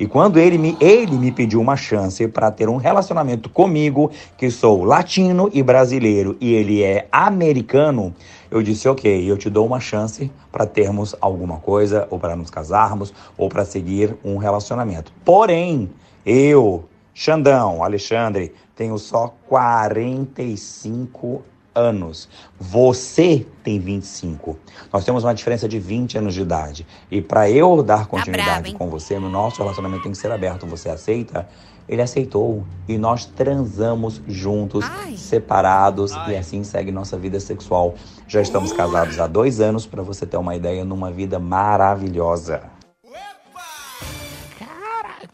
[0.01, 4.49] E quando ele me, ele me pediu uma chance para ter um relacionamento comigo, que
[4.49, 8.15] sou latino e brasileiro, e ele é americano,
[8.51, 12.51] eu disse: ok, eu te dou uma chance para termos alguma coisa, ou para nos
[12.51, 15.13] casarmos, ou para seguir um relacionamento.
[15.25, 15.91] Porém,
[16.25, 16.85] eu,
[17.15, 21.43] Xandão, Alexandre, tenho só 45
[21.75, 22.29] anos.
[22.59, 24.59] Você tem 25.
[24.93, 26.87] Nós temos uma diferença de 20 anos de idade.
[27.11, 28.75] E para eu dar continuidade bravo, hein?
[28.75, 30.67] com você, no nosso relacionamento tem que ser aberto.
[30.67, 31.49] Você aceita?
[31.89, 34.85] Ele aceitou e nós transamos juntos,
[35.17, 37.95] separados e assim segue nossa vida sexual.
[38.29, 42.61] Já estamos casados há dois anos, para você ter uma ideia, numa vida maravilhosa.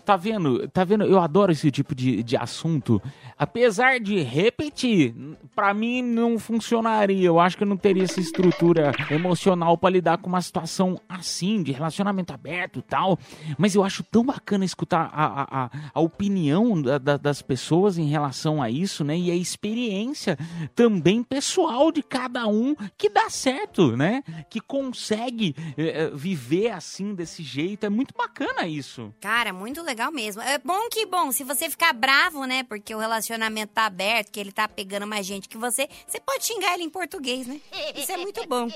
[0.04, 0.68] Tá vendo?
[0.68, 1.04] Tá vendo?
[1.04, 3.00] Eu adoro esse tipo de, de assunto.
[3.38, 5.14] Apesar de repetir,
[5.56, 7.26] pra mim não funcionaria.
[7.26, 11.62] Eu acho que eu não teria essa estrutura emocional pra lidar com uma situação assim,
[11.62, 13.18] de relacionamento aberto e tal.
[13.56, 18.06] Mas eu acho tão bacana escutar a, a, a, opinião da- da- das pessoas em
[18.08, 19.16] relação a isso, né?
[19.16, 20.38] E a experiência
[20.74, 24.22] também pessoal de cada um que dá certo, né?
[24.50, 27.86] Que consegue eh, viver assim, desse jeito.
[27.86, 29.12] É muito bacana isso.
[29.20, 30.42] Cara, muito legal mesmo.
[30.42, 32.62] É bom que bom, se você ficar bravo, né?
[32.64, 36.44] Porque o relacionamento tá aberto, que ele tá pegando mais gente que você, você pode
[36.44, 37.60] xingar ele em português, né?
[37.94, 38.68] Isso é muito bom.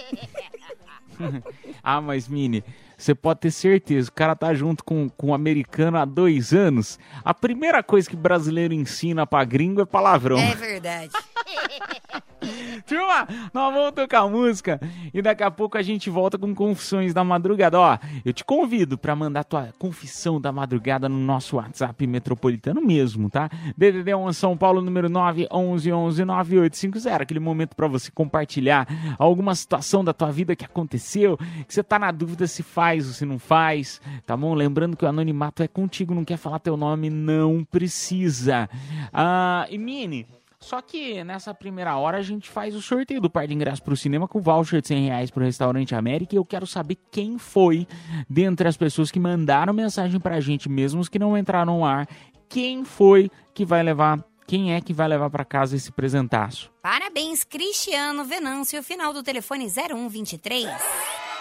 [1.82, 2.64] ah, mas Mini,
[2.96, 6.98] você pode ter certeza, o cara tá junto com, com um americano há dois anos.
[7.24, 10.38] A primeira coisa que brasileiro ensina pra gringo é palavrão.
[10.38, 11.12] É verdade.
[12.86, 14.80] Turma, nós vamos tocar música
[15.12, 17.78] e daqui a pouco a gente volta com Confissões da Madrugada.
[17.78, 23.30] Ó, eu te convido pra mandar tua confissão da madrugada no nosso WhatsApp metropolitano mesmo,
[23.30, 23.48] tá?
[23.76, 27.20] DDD 1 São Paulo, número 911-9850.
[27.20, 28.86] Aquele momento pra você compartilhar
[29.18, 31.36] alguma situação da tua vida que aconteceu,
[31.66, 34.54] que você tá na dúvida se faz ou se não faz, tá bom?
[34.54, 38.68] Lembrando que o anonimato é contigo, não quer falar teu nome, não precisa.
[39.12, 40.26] Ah, e Mini,
[40.60, 43.96] só que nessa primeira hora a gente faz o sorteio do par de ingressos pro
[43.96, 47.86] cinema com voucher de 100 reais pro Restaurante América e eu quero saber quem foi,
[48.28, 52.08] dentre as pessoas que mandaram mensagem pra gente, mesmo os que não entraram no ar,
[52.48, 56.70] quem foi que vai levar, quem é que vai levar pra casa esse presentaço.
[56.82, 60.66] Parabéns, Cristiano Venâncio, final do telefone 0123.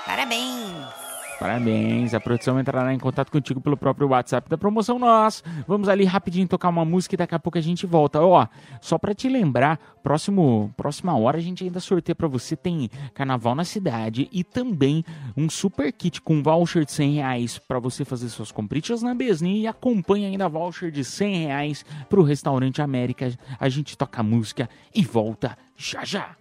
[0.05, 1.06] Parabéns.
[1.39, 5.43] Parabéns, a produção entrará em contato contigo pelo próprio WhatsApp da promoção nós.
[5.67, 8.19] Vamos ali rapidinho tocar uma música e daqui a pouco a gente volta.
[8.21, 8.47] Ó,
[8.81, 13.53] só pra te lembrar, próximo, próxima hora a gente ainda sorteia pra você, tem Carnaval
[13.53, 15.03] na Cidade e também
[15.35, 19.61] um super kit com voucher de 100 reais pra você fazer suas compritas na Besni
[19.61, 23.31] e acompanha ainda voucher de 100 reais pro Restaurante América.
[23.59, 26.35] A gente toca música e volta já já.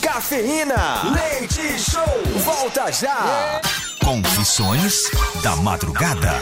[0.00, 2.02] Cafeína, leite show,
[2.42, 3.60] volta já.
[4.02, 5.10] Confissões
[5.42, 6.32] da Madrugada.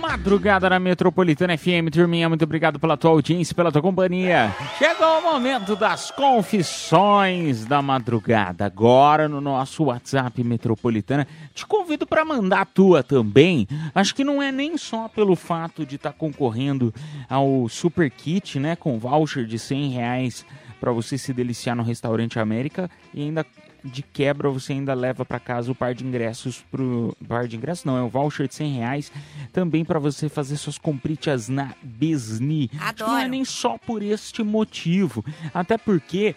[0.00, 4.54] Madrugada na Metropolitana FM, turminha, muito obrigado pela tua audiência, pela tua companhia.
[4.78, 8.66] Chegou o momento das confissões da madrugada.
[8.66, 13.66] Agora no nosso WhatsApp Metropolitana, te convido para mandar a tua também.
[13.94, 16.92] Acho que não é nem só pelo fato de estar concorrendo
[17.28, 20.44] ao Super Kit, né, com voucher de 100 reais
[20.80, 23.46] para você se deliciar no Restaurante América e ainda
[23.84, 27.84] de quebra você ainda leva para casa o par de ingressos pro par de ingressos
[27.84, 29.12] não é um voucher de 100 reais
[29.52, 31.74] também para você fazer suas compritas na
[32.78, 36.34] Acho que não é nem só por este motivo até porque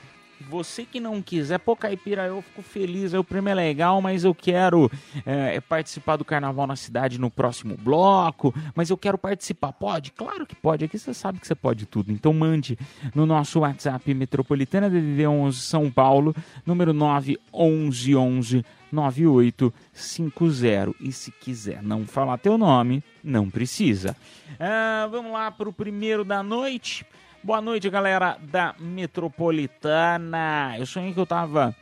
[0.49, 4.34] você que não quiser, pô, Caipira, eu fico feliz, o prêmio é legal, mas eu
[4.34, 4.91] quero
[5.25, 9.73] é, participar do carnaval na cidade no próximo bloco, mas eu quero participar.
[9.73, 10.12] Pode?
[10.12, 12.12] Claro que pode, aqui você sabe que você pode tudo.
[12.12, 12.77] Então mande
[13.13, 20.93] no nosso WhatsApp Metropolitana DDD 11 São Paulo, número 911 9850.
[20.99, 24.15] E se quiser não falar teu nome, não precisa.
[24.60, 27.06] Ah, vamos lá para o primeiro da noite.
[27.43, 30.75] Boa noite, galera da Metropolitana.
[30.77, 31.75] Eu sonhei que eu tava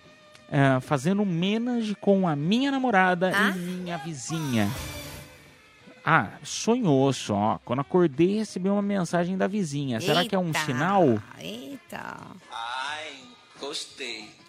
[0.49, 3.49] é, fazendo um menage com a minha namorada ah?
[3.55, 4.67] e minha vizinha.
[6.03, 7.59] Ah, sonhou só.
[7.63, 9.97] Quando acordei, recebi uma mensagem da vizinha.
[9.97, 11.21] Eita, Será que é um sinal?
[11.37, 12.17] Eita.
[12.51, 13.13] Ai,
[13.59, 14.40] gostei.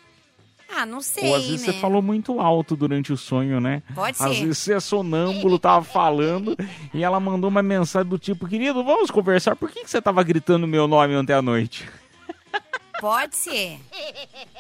[0.75, 1.73] Ah, não sei, Ou às vezes né?
[1.73, 3.83] você falou muito alto durante o sonho, né?
[3.95, 4.45] Pode Às ser.
[4.45, 6.57] vezes você é sonâmbulo, tava falando,
[6.95, 10.23] e ela mandou uma mensagem do tipo, querido, vamos conversar, por que, que você tava
[10.23, 11.87] gritando meu nome ontem à noite?
[13.01, 13.81] Pode ser.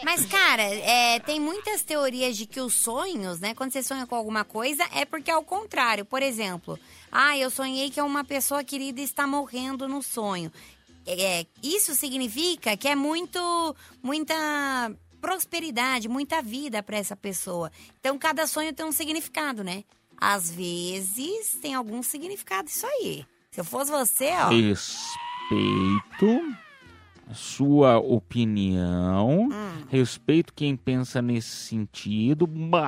[0.03, 3.55] Mas, cara, é, tem muitas teorias de que os sonhos, né?
[3.55, 6.05] Quando você sonha com alguma coisa, é porque é o contrário.
[6.05, 6.77] Por exemplo,
[7.11, 10.51] ah, eu sonhei que uma pessoa querida está morrendo no sonho.
[11.07, 14.93] É, isso significa que é muito, muita
[15.23, 17.71] prosperidade, muita vida para essa pessoa.
[18.01, 19.85] Então, cada sonho tem um significado, né?
[20.21, 23.25] Às vezes, tem algum significado isso aí.
[23.53, 24.49] Se eu fosse você, ó...
[24.49, 26.57] Respeito
[27.33, 29.85] sua opinião, Hum.
[29.89, 32.83] respeito quem pensa nesse sentido, mas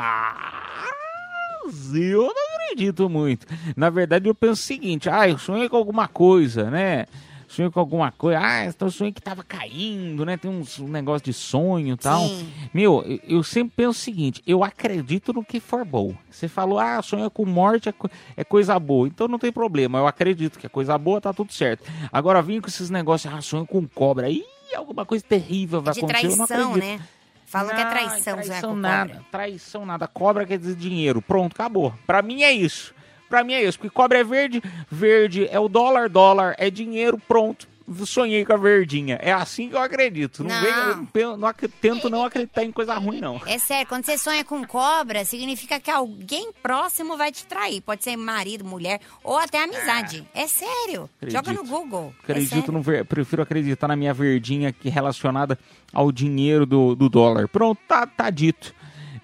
[1.94, 3.46] eu não acredito muito.
[3.74, 7.06] Na verdade, eu penso o seguinte: ah, eu sonhei com alguma coisa, né?
[7.48, 10.36] Sonhei com alguma coisa, ah, então eu sonhei que tava caindo, né?
[10.36, 12.26] Tem uns um negócio de sonho e tal.
[12.26, 12.48] Sim.
[12.72, 16.14] Meu, eu- sempre penso o seguinte: eu acredito no que for bom.
[16.30, 19.98] Você falou, ah, sonha com morte é, co- é coisa boa, então não tem problema.
[19.98, 21.90] Eu acredito que é coisa boa, tá tudo certo.
[22.12, 26.00] Agora vim com esses negócios, ah, sonho com cobra, ih, alguma coisa terrível vai de
[26.00, 26.26] acontecer.
[26.26, 26.98] eu não traição, acredito.
[27.00, 27.04] né?
[27.46, 29.26] Falam que é Não, traição, traição com nada, cobra.
[29.30, 30.08] traição nada.
[30.08, 31.20] Cobra quer dizer dinheiro.
[31.22, 31.94] Pronto, acabou.
[32.06, 32.93] Pra mim é isso.
[33.28, 33.78] Pra mim é isso.
[33.78, 37.66] Porque cobra é verde, verde é o dólar, dólar é dinheiro, pronto.
[38.06, 39.18] Sonhei com a verdinha.
[39.20, 40.42] É assim que eu acredito.
[40.42, 41.08] Não, Não.
[41.14, 43.38] eu não tento não acreditar em coisa ruim, não.
[43.44, 47.82] É sério, quando você sonha com cobra, significa que alguém próximo vai te trair.
[47.82, 50.26] Pode ser marido, mulher ou até amizade.
[50.34, 51.10] É sério.
[51.24, 51.66] Joga no Acredito.
[51.66, 52.14] Google.
[52.20, 52.72] É Acredito sério.
[52.72, 53.04] no ver...
[53.04, 55.58] Prefiro acreditar na minha verdinha que relacionada
[55.92, 57.48] ao dinheiro do, do dólar.
[57.48, 58.74] Pronto, tá, tá dito.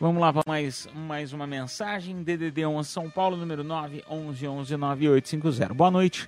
[0.00, 2.22] Vamos lá para mais, mais uma mensagem.
[2.22, 5.74] DDD 1 São Paulo, número 9 11 11 9850.
[5.74, 6.26] Boa noite.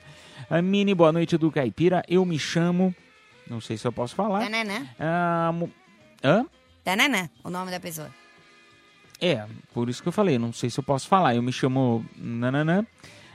[0.50, 2.02] A Mini, boa noite do Caipira.
[2.06, 2.94] Eu me chamo.
[3.48, 4.40] Não sei se eu posso falar.
[4.40, 4.86] Tananã.
[5.00, 5.70] Ah, mo-
[6.22, 6.44] Hã?
[6.84, 8.10] Tananã, o nome da pessoa.
[9.20, 11.34] É, por isso que eu falei, não sei se eu posso falar.
[11.34, 12.84] Eu me chamo Nananã.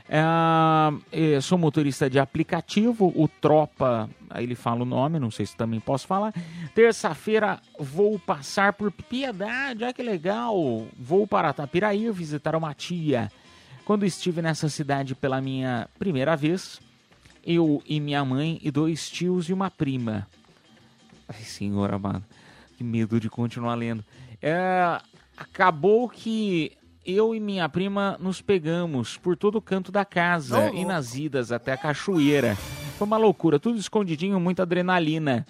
[0.09, 5.45] Ah, eu sou motorista de aplicativo, o Tropa, aí ele fala o nome, não sei
[5.45, 6.33] se também posso falar.
[6.73, 10.85] Terça-feira vou passar por Piedade, olha que legal.
[10.97, 13.31] Vou para Tapiraí visitar uma tia.
[13.83, 16.79] Quando estive nessa cidade pela minha primeira vez,
[17.45, 20.27] eu e minha mãe e dois tios e uma prima.
[21.27, 22.23] Ai, senhor amado,
[22.77, 24.03] que medo de continuar lendo.
[24.41, 25.01] É,
[25.37, 30.83] acabou que eu e minha prima nos pegamos por todo o canto da casa e
[30.83, 32.55] nas idas até a cachoeira.
[32.97, 35.47] Foi uma loucura, tudo escondidinho, muita adrenalina.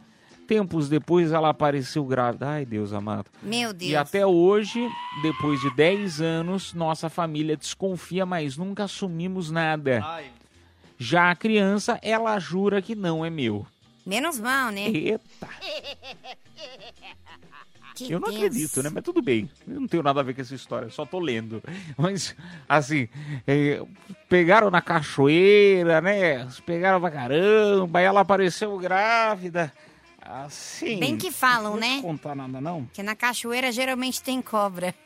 [0.48, 2.48] Tempos depois ela apareceu grávida.
[2.48, 3.26] Ai, Deus amado.
[3.42, 3.92] Meu Deus.
[3.92, 4.88] E até hoje,
[5.24, 10.02] depois de 10 anos, nossa família desconfia, mas nunca assumimos nada.
[10.98, 13.66] Já a criança, ela jura que não é meu.
[14.06, 14.88] Menos mal, né?
[14.88, 15.50] Eita.
[17.98, 18.38] Que Eu não tenso.
[18.46, 18.90] acredito, né?
[18.94, 19.50] Mas tudo bem.
[19.68, 21.62] Eu não tenho nada a ver com essa história, só tô lendo.
[21.98, 22.36] Mas,
[22.70, 23.08] assim,
[23.48, 23.82] é,
[24.30, 26.48] pegaram na cachoeira, né?
[26.66, 29.72] Pegaram pra caramba, aí ela apareceu grávida.
[30.22, 31.00] Assim.
[31.00, 32.02] Bem que falam, não né?
[32.02, 32.86] contar nada, não.
[32.94, 34.94] Que na cachoeira geralmente tem cobra.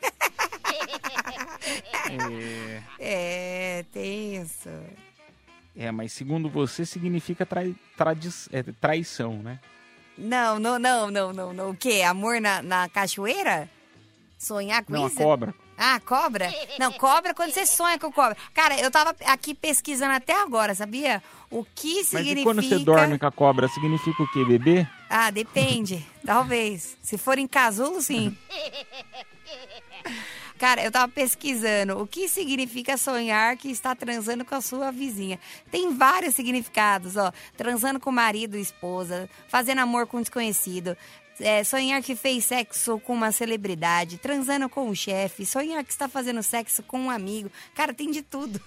[2.04, 4.68] É, É, tem isso.
[5.76, 9.60] é, mas segundo você, significa trai, tradi- é, traição, né?
[10.16, 11.70] Não, não, não, não, não, não.
[11.70, 12.02] O quê?
[12.06, 13.68] Amor na, na cachoeira?
[14.38, 15.16] Sonhar com Não, isso?
[15.16, 15.54] cobra.
[15.78, 16.52] Ah, cobra?
[16.78, 18.36] Não, cobra quando você sonha com cobra.
[18.54, 21.22] Cara, eu tava aqui pesquisando até agora, sabia?
[21.50, 22.40] O que Mas significa.
[22.40, 24.44] e quando você dorme com a cobra, significa o quê?
[24.44, 24.86] Bebê?
[25.08, 26.06] Ah, depende.
[26.24, 26.96] Talvez.
[27.02, 28.36] Se for em casulo, sim.
[30.62, 35.36] Cara, eu tava pesquisando o que significa sonhar que está transando com a sua vizinha.
[35.72, 37.32] Tem vários significados, ó.
[37.56, 40.96] Transando com o marido esposa, fazendo amor com um desconhecido,
[41.40, 46.08] é, sonhar que fez sexo com uma celebridade, transando com o chefe, sonhar que está
[46.08, 47.50] fazendo sexo com um amigo.
[47.74, 48.60] Cara, tem de tudo.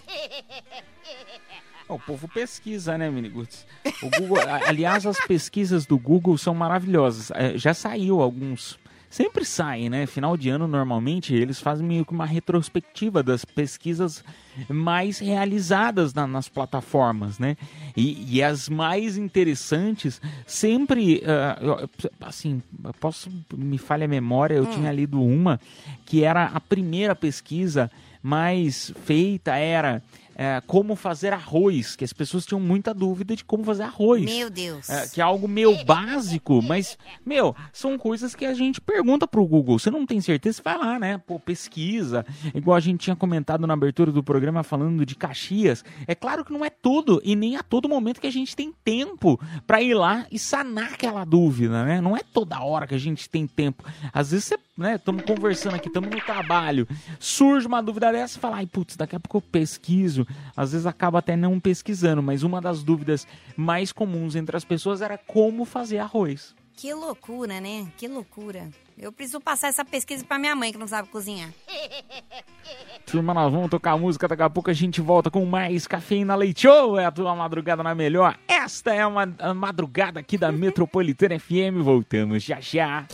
[1.87, 3.65] O povo pesquisa, né, Miniguts?
[4.03, 7.31] O Google, aliás, as pesquisas do Google são maravilhosas.
[7.31, 8.77] É, Já saiu alguns.
[9.15, 10.05] Sempre saem, né?
[10.05, 14.21] Final de ano, normalmente, eles fazem meio que uma retrospectiva das pesquisas
[14.67, 17.55] mais realizadas na- nas plataformas, né?
[17.95, 21.23] E, e as mais interessantes sempre,
[21.61, 21.89] eu-
[22.19, 22.61] assim,
[22.99, 25.61] posso, me falha a memória, eu tinha lido uma
[26.05, 27.89] que era a primeira pesquisa
[28.21, 30.03] mais feita, era
[30.35, 34.25] é, como fazer arroz, que as pessoas tinham muita dúvida de como fazer arroz.
[34.25, 34.89] Meu Deus.
[34.89, 39.45] É, que é algo meio básico, mas, meu, são coisas que a gente pergunta pro
[39.45, 39.79] Google.
[39.79, 41.17] Você não tem certeza, você vai lá, né?
[41.17, 42.25] Pô, pesquisa.
[42.53, 45.83] Igual a gente tinha comentado na abertura do programa falando de Caxias.
[46.05, 48.73] É claro que não é tudo e nem a todo momento que a gente tem
[48.83, 52.01] tempo pra ir lá e sanar aquela dúvida, né?
[52.01, 53.83] Não é toda hora que a gente tem tempo.
[54.11, 56.87] Às vezes você, né, estamos conversando aqui, estamos no trabalho,
[57.19, 60.24] surge uma dúvida dessa e fala, ai, putz, daqui a pouco eu pesquiso.
[60.55, 65.01] Às vezes acaba até não pesquisando, mas uma das dúvidas mais comuns entre as pessoas
[65.01, 66.55] era como fazer arroz.
[66.75, 67.87] Que loucura, né?
[67.97, 68.69] Que loucura.
[68.97, 71.49] Eu preciso passar essa pesquisa pra minha mãe que não sabe cozinhar.
[73.05, 76.63] Turma, nós vamos tocar música, daqui a pouco a gente volta com mais Cafeína Leite
[76.63, 78.37] Show, é a tua madrugada na melhor.
[78.47, 83.05] Esta é uma a madrugada aqui da Metropolitana FM, voltamos já já.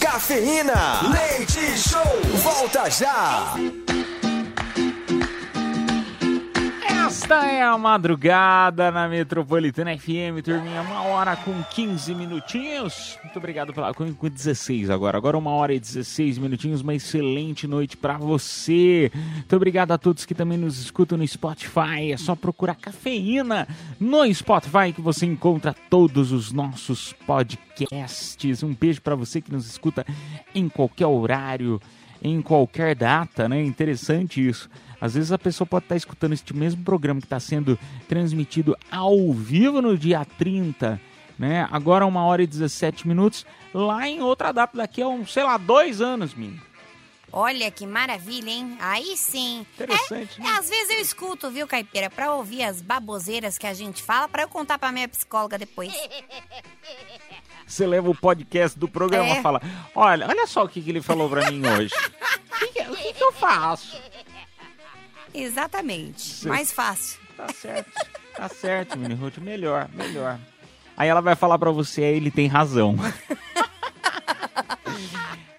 [0.00, 2.00] Cafeína, leite show,
[2.42, 3.54] volta já.
[7.12, 13.18] Esta é a madrugada na Metropolitana FM, turminha, uma hora com 15 minutinhos.
[13.22, 13.92] Muito obrigado pela.
[13.92, 15.18] Com com 16 agora.
[15.18, 16.80] Agora uma hora e 16 minutinhos.
[16.80, 19.12] Uma excelente noite pra você.
[19.14, 22.12] Muito obrigado a todos que também nos escutam no Spotify.
[22.12, 23.68] É só procurar cafeína
[24.00, 28.62] no Spotify que você encontra todos os nossos podcasts.
[28.62, 30.06] Um beijo pra você que nos escuta
[30.54, 31.78] em qualquer horário,
[32.22, 33.62] em qualquer data, né?
[33.62, 34.70] Interessante isso.
[35.02, 37.76] Às vezes a pessoa pode estar escutando este mesmo programa que está sendo
[38.08, 41.00] transmitido ao vivo no dia 30,
[41.36, 41.66] né?
[41.72, 43.44] Agora uma hora e 17 minutos,
[43.74, 46.62] lá em outra data, daqui a um, sei lá, dois anos, menino.
[47.34, 48.76] Olha que maravilha, hein?
[48.78, 49.66] Aí sim.
[49.74, 54.02] Interessante, É, às vezes eu escuto, viu, Caipira, pra ouvir as baboseiras que a gente
[54.02, 55.92] fala, pra eu contar pra minha psicóloga depois.
[57.66, 59.38] Você leva o podcast do programa É.
[59.38, 59.62] e fala:
[59.94, 61.92] Olha, olha só o que, que ele falou pra mim hoje.
[62.62, 64.00] O que, o que que eu faço?
[65.34, 66.20] Exatamente.
[66.20, 66.48] Sim.
[66.48, 67.20] Mais fácil.
[67.36, 67.90] Tá certo.
[68.36, 69.38] Tá certo, Mini Ruth.
[69.38, 70.38] Melhor, melhor.
[70.96, 72.96] Aí ela vai falar pra você, aí ele tem razão.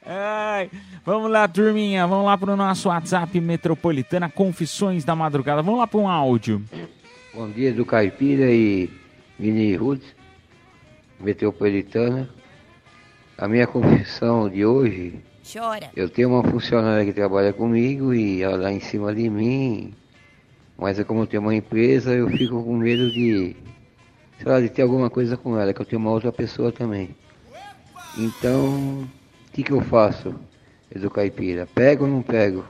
[0.05, 0.69] Ai,
[1.05, 2.05] vamos lá, turminha.
[2.05, 5.61] Vamos lá pro nosso WhatsApp Metropolitana Confissões da Madrugada.
[5.61, 6.63] Vamos lá pra um áudio.
[7.33, 8.89] Bom dia do Caipira e
[9.39, 10.03] Mini Ruth,
[11.19, 12.29] metropolitana.
[13.37, 15.91] A minha confissão de hoje, Chora.
[15.95, 19.93] eu tenho uma funcionária que trabalha comigo e ela dá em cima de mim,
[20.77, 23.55] mas é como eu tenho uma empresa, eu fico com medo de,
[24.37, 27.09] sei lá, de ter alguma coisa com ela, que eu tenho uma outra pessoa também.
[28.17, 30.33] Então, o que, que eu faço,
[30.93, 31.67] Edu Caipira?
[31.75, 32.63] Pego ou não pego?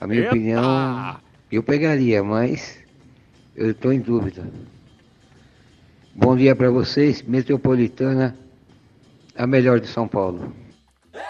[0.00, 0.30] A minha Epa!
[0.30, 1.16] opinião,
[1.52, 2.78] eu pegaria, mas
[3.54, 4.42] eu estou em dúvida.
[6.14, 8.36] Bom dia para vocês, Metropolitana,
[9.36, 10.63] a melhor de São Paulo.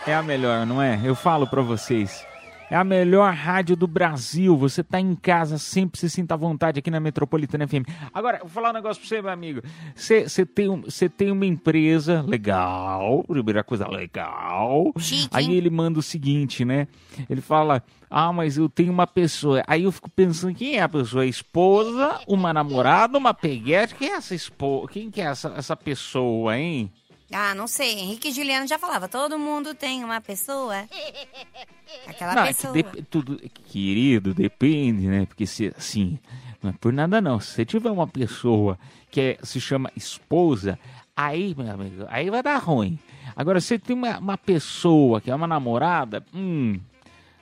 [0.07, 1.01] É a melhor, não é?
[1.05, 2.27] Eu falo pra vocês.
[2.71, 4.57] É a melhor rádio do Brasil.
[4.57, 7.85] Você tá em casa, sempre se sinta à vontade aqui na Metropolitana FM.
[8.13, 9.61] Agora, vou falar um negócio pra você, meu amigo.
[9.95, 10.83] Você tem, um-
[11.17, 14.93] tem uma empresa legal, primeira coisa legal.
[15.37, 16.89] Aí ele manda o seguinte, né?
[17.29, 19.63] Ele fala: Ah, mas eu tenho uma pessoa.
[19.67, 21.23] Aí eu fico pensando: quem é a pessoa?
[21.23, 23.95] A esposa, uma namorada, uma peguete?
[23.95, 24.89] Quem é essa esposa?
[24.91, 26.91] Quem que é essa, essa pessoa, hein?
[27.33, 27.99] Ah, não sei.
[27.99, 29.09] Henrique e Juliano já falava.
[29.09, 30.85] Todo mundo tem uma pessoa.
[32.07, 32.93] Aquela Não, é que pessoa.
[33.11, 35.27] tudo, querido, depende, né?
[35.27, 36.19] Porque se assim,
[36.63, 37.41] não é por nada não.
[37.41, 38.79] Se você tiver uma pessoa
[39.11, 40.79] que é- se chama esposa,
[41.17, 42.99] aí, meu amigo, aí vai dar ruim.
[43.35, 46.79] Agora, se você tem uma, uma pessoa que é uma namorada, hum,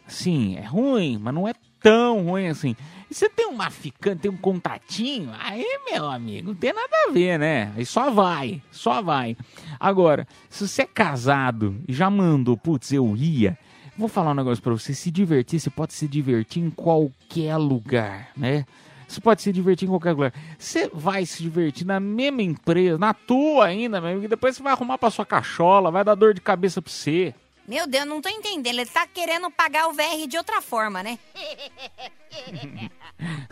[0.07, 2.77] sim, é ruim, mas não é tão ruim assim.
[3.13, 7.39] Você tem uma ficante, tem um contatinho, aí, meu amigo, não tem nada a ver,
[7.39, 7.73] né?
[7.77, 9.37] Aí só vai, só vai.
[9.79, 13.59] Agora, se você é casado e já mandou, putz, eu ia,
[13.97, 14.95] Vou falar um negócio pra você.
[14.95, 18.65] Se divertir, você pode se divertir em qualquer lugar, né?
[19.07, 20.33] Você pode se divertir em qualquer lugar.
[20.59, 24.73] Você vai se divertir na mesma empresa, na tua ainda, meu amigo, depois você vai
[24.73, 27.35] arrumar pra sua cachola, vai dar dor de cabeça pra você.
[27.69, 28.79] Meu Deus, não tô entendendo.
[28.79, 31.19] Ele tá querendo pagar o VR de outra forma, né?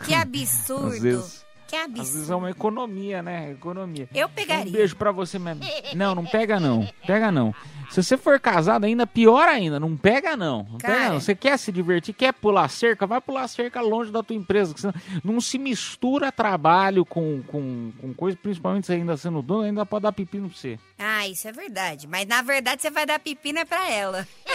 [0.05, 0.87] que absurdo.
[0.95, 2.11] Às vezes, Que às absurdo.
[2.13, 3.51] vezes é uma economia, né?
[3.51, 4.09] Economia.
[4.13, 4.69] Eu pegaria.
[4.69, 5.63] Um beijo pra você mesmo.
[5.95, 6.87] Não, não pega não.
[7.07, 7.53] Pega não.
[7.89, 9.79] Se você for casado ainda, pior ainda.
[9.79, 10.63] Não pega não.
[10.69, 11.19] Não pega não.
[11.19, 14.73] Você quer se divertir, quer pular cerca, vai pular cerca longe da tua empresa.
[14.73, 14.93] que senão
[15.23, 20.03] não se mistura trabalho com, com, com coisa, principalmente você ainda sendo dono, ainda pode
[20.03, 20.79] dar pepino pra você.
[20.97, 22.07] Ah, isso é verdade.
[22.07, 24.27] Mas na verdade você vai dar pepina pra ela.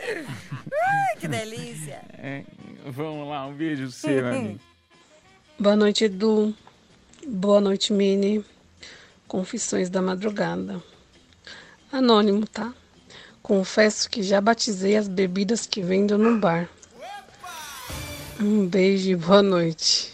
[0.00, 2.02] Ai, que delícia.
[2.18, 2.44] É,
[2.86, 4.60] vamos lá, um beijo pra você, meu amigo.
[5.58, 6.52] Boa noite, Edu.
[7.26, 8.44] Boa noite, Mini.
[9.28, 10.82] Confissões da madrugada.
[11.92, 12.74] Anônimo, tá?
[13.40, 16.68] Confesso que já batizei as bebidas que vendo no bar.
[18.40, 20.12] Um beijo e boa noite.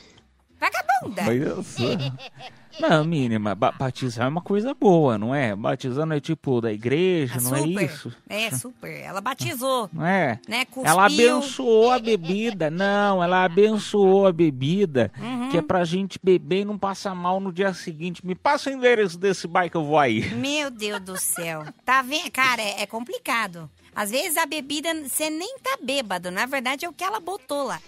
[0.60, 1.34] Vagabunda.
[1.34, 1.88] Eu sou...
[2.78, 5.54] Não, mínima, ba- batizar é uma coisa boa, não é?
[5.56, 7.84] Batizar não é tipo da igreja, não é super.
[7.84, 8.16] isso?
[8.28, 9.00] É, super.
[9.00, 9.90] Ela batizou.
[9.92, 10.38] Não é?
[10.48, 10.66] Né?
[10.84, 12.70] Ela abençoou a bebida.
[12.70, 15.48] Não, ela abençoou a bebida, Uhum.
[15.50, 18.24] que é pra gente beber e não passar mal no dia seguinte.
[18.26, 20.28] Me passa o endereço desse bar que eu vou aí.
[20.34, 21.64] Meu Deus do céu.
[21.84, 22.30] Tá vendo?
[22.30, 23.68] Cara, é, é complicado.
[23.94, 26.30] Às vezes a bebida, você nem tá bêbado.
[26.30, 27.80] Na verdade, é o que ela botou lá.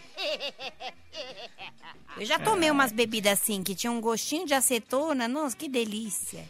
[2.18, 2.72] Eu já tomei É.
[2.72, 5.26] umas bebidas assim, que tinham um gostinho de acetona.
[5.26, 6.44] Nossa, que delícia.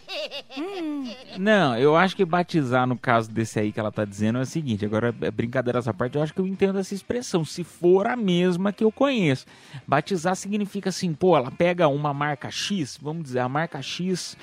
[0.59, 1.05] Hum.
[1.39, 4.47] Não, eu acho que batizar, no caso desse aí que ela tá dizendo, é o
[4.47, 4.85] seguinte.
[4.85, 7.45] Agora, é brincadeira essa parte, eu acho que eu entendo essa expressão.
[7.45, 9.47] Se for a mesma que eu conheço.
[9.87, 14.37] Batizar significa assim, pô, ela pega uma marca X, vamos dizer, a marca X,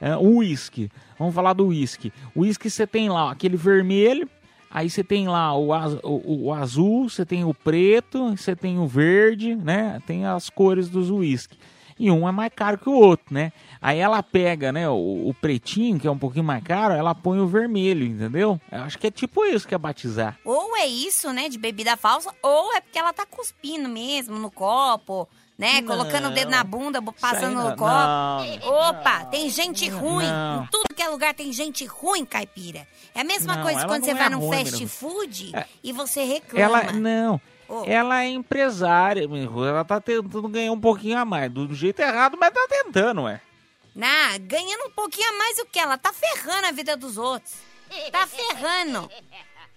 [0.00, 0.90] é, um uísque.
[1.18, 2.12] Vamos falar do uísque.
[2.34, 4.28] O uísque você tem lá ó, aquele vermelho,
[4.76, 5.70] aí você tem lá o,
[6.02, 10.00] o- o azul, você tem o preto, você tem o verde, né?
[10.06, 11.56] Tem as cores dos uísque.
[11.98, 13.52] E um é mais caro que o outro, né?
[13.80, 17.40] Aí ela pega, né, o, o pretinho, que é um pouquinho mais caro, ela põe
[17.40, 18.60] o vermelho, entendeu?
[18.70, 20.38] Eu acho que é tipo isso que é batizar.
[20.44, 24.50] Ou é isso, né, de bebida falsa, ou é porque ela tá cuspindo mesmo no
[24.50, 25.26] copo,
[25.58, 25.80] né?
[25.80, 25.88] Não.
[25.88, 27.90] Colocando o dedo na bunda, passando no não- copo.
[27.90, 30.26] não, Opa, tem gente ruim.
[30.26, 30.64] Não.
[30.64, 32.86] Em tudo que é lugar tem gente ruim, caipira.
[33.14, 35.66] É a mesma Não, coisa quando não você é vai num ruim, fast food É.
[35.82, 36.62] e você reclama.
[36.82, 37.84] Ela, não, Ô.
[37.86, 39.64] ela é empresária, meu irmão.
[39.64, 41.50] ela tá tentando ganhar um pouquinho a mais.
[41.50, 43.40] Do jeito errado, mas tá tentando, ué.
[43.94, 45.96] Nah, ganhando um pouquinho a mais do que ela.
[45.96, 47.54] Tá ferrando a vida dos outros.
[48.12, 49.10] Tá ferrando.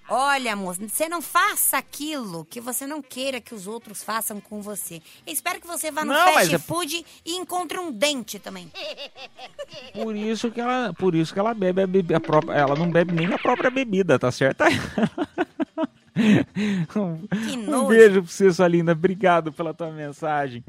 [0.10, 4.62] Olha, moça, você não faça aquilo que você não queira que os outros façam com
[4.62, 5.01] você.
[5.26, 8.72] Eu espero que você vá no Não, fast é- food e encontre um dente também.
[9.93, 12.89] Por isso que ela, por isso que ela bebe a bebida, a própria, ela não
[12.89, 14.64] bebe nem a própria bebida, tá certo?
[16.95, 17.28] um,
[17.76, 18.91] um beijo pra você, sua linda.
[18.93, 20.64] Obrigado pela tua mensagem.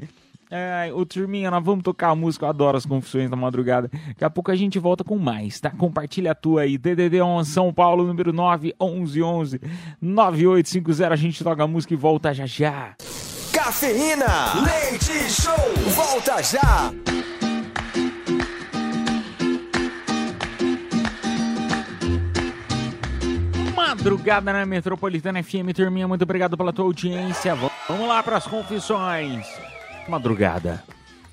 [0.53, 3.89] Ai, ô turminha, nós vamos tocar a música, eu adoro as confissões da madrugada.
[4.07, 5.69] Daqui a pouco a gente volta com mais, tá?
[5.69, 9.61] Compartilha a tua aí, DDD 11 São Paulo, número 9 11
[10.01, 12.95] 9850, a gente toca a música e volta já já.
[13.53, 14.25] Cafeína,
[14.61, 15.55] leite show,
[15.95, 16.91] volta já.
[23.73, 27.55] Madrugada na Metropolitana FM, turminha, muito obrigado pela tua audiência.
[27.87, 29.70] Vamos lá para as confissões.
[30.11, 30.83] Madrugada.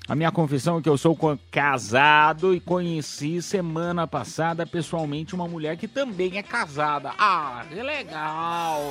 [0.07, 1.15] A minha confissão é que eu sou
[1.51, 7.11] casado e conheci semana passada pessoalmente uma mulher que também é casada.
[7.19, 8.81] Ah, que legal!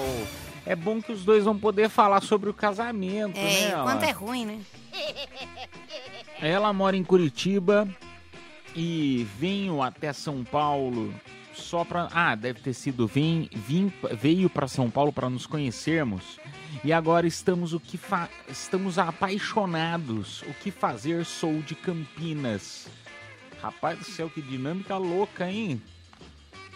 [0.65, 3.81] É bom que os dois vão poder falar sobre o casamento, É, né?
[3.81, 4.07] o quanto ó.
[4.09, 4.59] é ruim, né?
[6.41, 7.89] Ela mora em Curitiba
[8.77, 11.13] e venho até São Paulo
[11.61, 12.09] só pra.
[12.13, 16.39] Ah, deve ter sido vim, vim veio para São Paulo para nos conhecermos
[16.85, 18.29] e agora estamos o que fa...
[18.49, 20.43] estamos apaixonados.
[20.43, 21.25] O que fazer?
[21.25, 22.87] Sou de Campinas.
[23.61, 25.83] Rapaz do céu, que dinâmica louca, hein?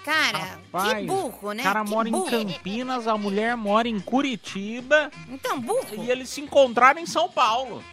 [0.04, 1.62] Cara, Rapaz, que burro, né?
[1.62, 2.26] O cara Que mora burro.
[2.40, 5.10] em Campinas, a mulher mora em Curitiba.
[5.28, 6.02] Então, burro.
[6.04, 7.84] E eles se encontraram em São Paulo.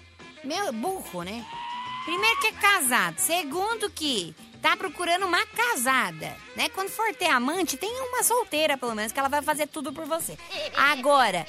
[0.43, 1.45] Meu, burro, né?
[2.05, 3.19] Primeiro que é casado.
[3.19, 6.69] Segundo que tá procurando uma casada, né?
[6.69, 10.05] Quando for ter amante, tem uma solteira, pelo menos, que ela vai fazer tudo por
[10.05, 10.37] você.
[10.75, 11.45] Agora,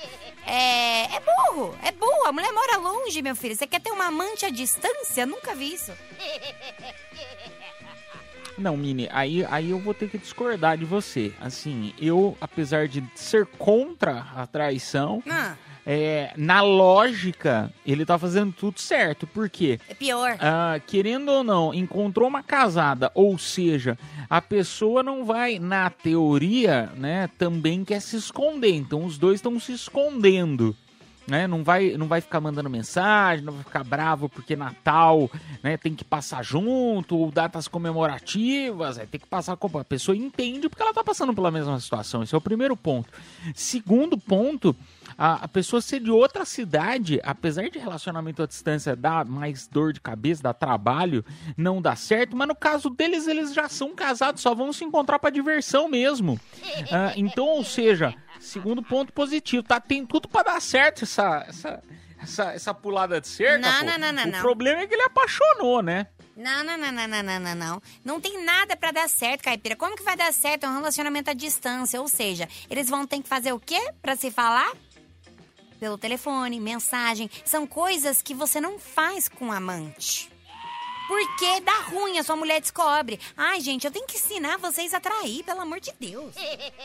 [0.47, 2.27] é, é burro, é burro.
[2.27, 3.55] A mulher mora longe, meu filho.
[3.57, 5.27] Você quer ter uma amante à distância?
[5.27, 5.93] Nunca vi isso.
[8.59, 11.33] Não, Mini, aí, aí eu vou ter que discordar de você.
[11.41, 15.57] Assim, eu, apesar de ser contra a traição, Ah.
[15.93, 19.26] É, na lógica, ele tá fazendo tudo certo.
[19.26, 19.80] Por quê?
[19.88, 20.36] É pior.
[20.38, 26.93] Ah, querendo ou não, encontrou uma casada, ou seja, a pessoa não vai, na teoria,
[26.97, 28.72] né, também quer se esconder.
[28.72, 30.76] Então os dois estão se escondendo.
[31.26, 31.49] Né?
[31.49, 35.30] Não, vai, não vai ficar mandando mensagem, não vai ficar bravo porque Natal
[35.62, 40.16] né, tem que passar junto, ou datas comemorativas, é, tem que passar com a pessoa
[40.16, 42.22] entende porque ela tá passando pela mesma situação.
[42.22, 43.09] Esse é o primeiro ponto.
[43.55, 44.74] Segundo ponto,
[45.21, 49.93] a, a pessoa ser de outra cidade, apesar de relacionamento à distância dar mais dor
[49.93, 51.23] de cabeça, dar trabalho,
[51.59, 55.18] não dá certo, mas no caso deles, eles já são casados, só vão se encontrar
[55.18, 56.41] para diversão mesmo.
[56.93, 59.79] Ah, então, ou seja, segundo ponto positivo, tá?
[59.81, 61.83] Tem tudo para dar certo essa, essa,
[62.21, 63.59] essa, essa pulada de cerca.
[63.59, 64.41] Não, não, não, não, O não.
[64.41, 66.07] problema é que ele apaixonou, né?
[66.37, 67.83] Não, não, não, não, não, não, não, não.
[68.03, 69.77] Não tem nada pra dar certo, Caipira.
[69.77, 72.01] Como que vai dar certo um relacionamento à distância?
[72.01, 74.73] Ou seja, eles vão ter que fazer o quê pra se falar?
[75.81, 77.31] Pelo telefone, mensagem.
[77.43, 80.31] São coisas que você não faz com amante.
[81.09, 83.18] Porque dá ruim, a sua mulher descobre.
[83.37, 86.37] Ai, gente, eu tenho que ensinar vocês a trair, pelo amor de Deus.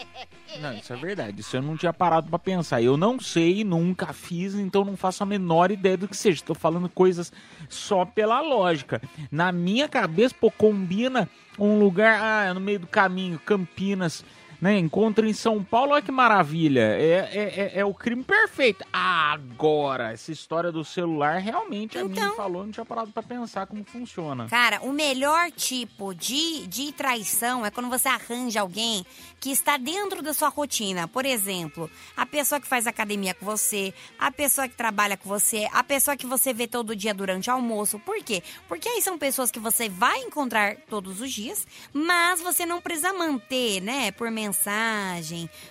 [0.59, 1.41] Não, isso é verdade.
[1.41, 2.81] Isso eu não tinha parado pra pensar.
[2.81, 6.37] Eu não sei, nunca fiz, então não faço a menor ideia do que seja.
[6.37, 7.31] Estou falando coisas
[7.67, 9.01] só pela lógica.
[9.29, 11.29] Na minha cabeça, pô, combina
[11.59, 14.23] um lugar ah, no meio do caminho, Campinas,
[14.65, 14.79] né?
[14.79, 16.81] Encontro em São Paulo, olha que maravilha.
[16.81, 18.83] É, é, é, é o crime perfeito.
[18.91, 23.83] Agora, essa história do celular, realmente, a mim falou, não tinha parado pra pensar como
[23.83, 24.47] funciona.
[24.47, 29.05] Cara, o melhor tipo de, de traição é quando você arranja alguém
[29.39, 31.07] que está dentro da sua rotina.
[31.07, 31.87] Por exemplo,
[32.17, 36.17] a pessoa que faz academia com você, a pessoa que trabalha com você, a pessoa
[36.17, 37.99] que você vê todo dia durante o almoço.
[37.99, 38.41] Por quê?
[38.67, 43.13] Porque aí são pessoas que você vai encontrar todos os dias, mas você não precisa
[43.13, 44.11] manter, né?
[44.11, 44.54] Por mensagem,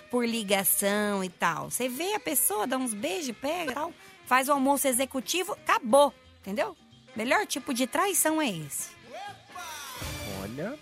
[0.09, 1.69] por ligação e tal.
[1.69, 3.93] Você vê a pessoa, dá uns beijos, pega tal,
[4.25, 6.13] faz o almoço executivo, acabou.
[6.41, 6.75] Entendeu?
[7.15, 8.89] Melhor tipo de traição é esse.
[10.41, 10.77] Olha.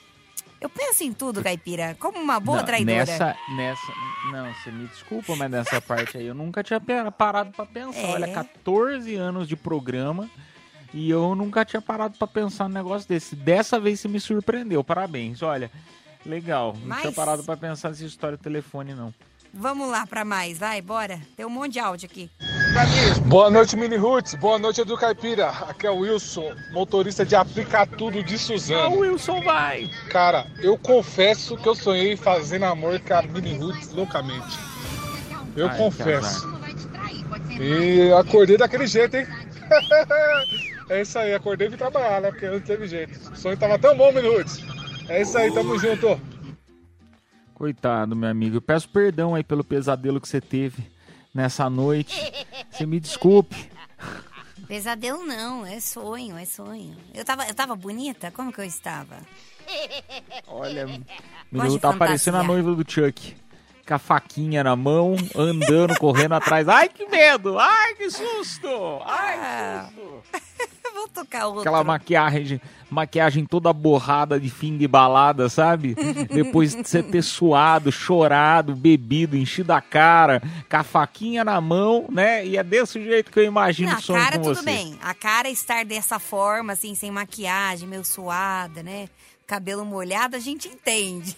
[0.59, 2.99] Eu penso em tudo, Caipira, como uma boa Não, traidora.
[2.99, 3.91] Nessa, nessa.
[4.31, 6.79] Não, você me desculpa, mas nessa parte aí eu nunca tinha
[7.11, 7.99] parado pra pensar.
[7.99, 8.11] É.
[8.13, 10.29] Olha, 14 anos de programa
[10.93, 13.35] e eu nunca tinha parado pra pensar num negócio desse.
[13.35, 14.83] Dessa vez você me surpreendeu.
[14.83, 15.41] Parabéns.
[15.41, 15.69] Olha,
[16.25, 16.73] legal.
[16.73, 19.13] Não tinha Mas- parado pra pensar nessa história do telefone, não.
[19.55, 21.19] Vamos lá pra mais, vai, bora.
[21.37, 22.27] Tem um monte de áudio aqui.
[23.27, 24.33] Boa noite, Mini Roots.
[24.33, 25.49] Boa noite, Edu Caipira.
[25.49, 28.79] Aqui é o Wilson, motorista de Aplica Tudo de Suzano.
[28.81, 29.87] Ah, Wilson vai!
[30.09, 34.57] Cara, eu confesso que eu sonhei fazendo amor com a Mini Roots loucamente.
[35.55, 36.51] Eu Ai, confesso.
[37.59, 39.27] E acordei daquele jeito, hein?
[40.89, 42.31] é isso aí, acordei e vim trabalhar, né?
[42.31, 43.31] Porque não teve jeito.
[43.31, 44.57] O sonho tava tão bom, Mini Roots.
[45.09, 46.19] É isso aí, tamo junto.
[47.53, 48.57] Coitado, meu amigo.
[48.57, 50.91] Eu peço perdão aí pelo pesadelo que você teve
[51.33, 52.19] nessa noite.
[52.71, 53.69] Você me desculpe.
[54.67, 56.95] Pesadelo não, é sonho, é sonho.
[57.13, 58.31] Eu tava, eu tava bonita?
[58.31, 59.17] Como que eu estava?
[60.47, 60.87] Olha,
[61.51, 63.35] Menino tá parecendo a noiva do Chuck.
[63.85, 66.69] Com a faquinha na mão, andando, correndo atrás.
[66.69, 67.59] Ai, que medo!
[67.59, 68.67] Ai, que susto!
[69.05, 70.52] Ai, que susto!
[70.93, 71.61] Vou tocar outro.
[71.61, 75.95] Aquela maquiagem, maquiagem toda borrada de fim de balada, sabe?
[76.31, 82.05] Depois de você ter suado, chorado, bebido, enchido a cara, com a faquinha na mão,
[82.09, 82.45] né?
[82.45, 84.65] E é desse jeito que eu imagino Não, o a sonho cara com tudo você.
[84.65, 84.97] bem.
[85.01, 89.09] A cara estar dessa forma, assim, sem maquiagem, meio suada, né?
[89.47, 91.35] Cabelo molhado, a gente entende.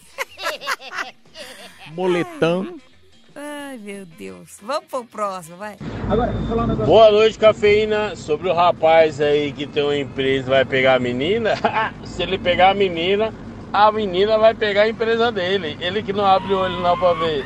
[1.92, 2.78] Moletão.
[3.38, 4.56] Ai, meu Deus.
[4.62, 5.76] Vamos pro próximo, vai.
[6.10, 6.86] Agora, falar um negócio.
[6.86, 8.16] Boa noite, cafeína.
[8.16, 11.50] Sobre o rapaz aí que tem uma empresa e vai pegar a menina,
[12.04, 13.34] se ele pegar a menina,
[13.72, 15.76] a menina vai pegar a empresa dele.
[15.80, 17.44] Ele que não abre o olho não pra ver.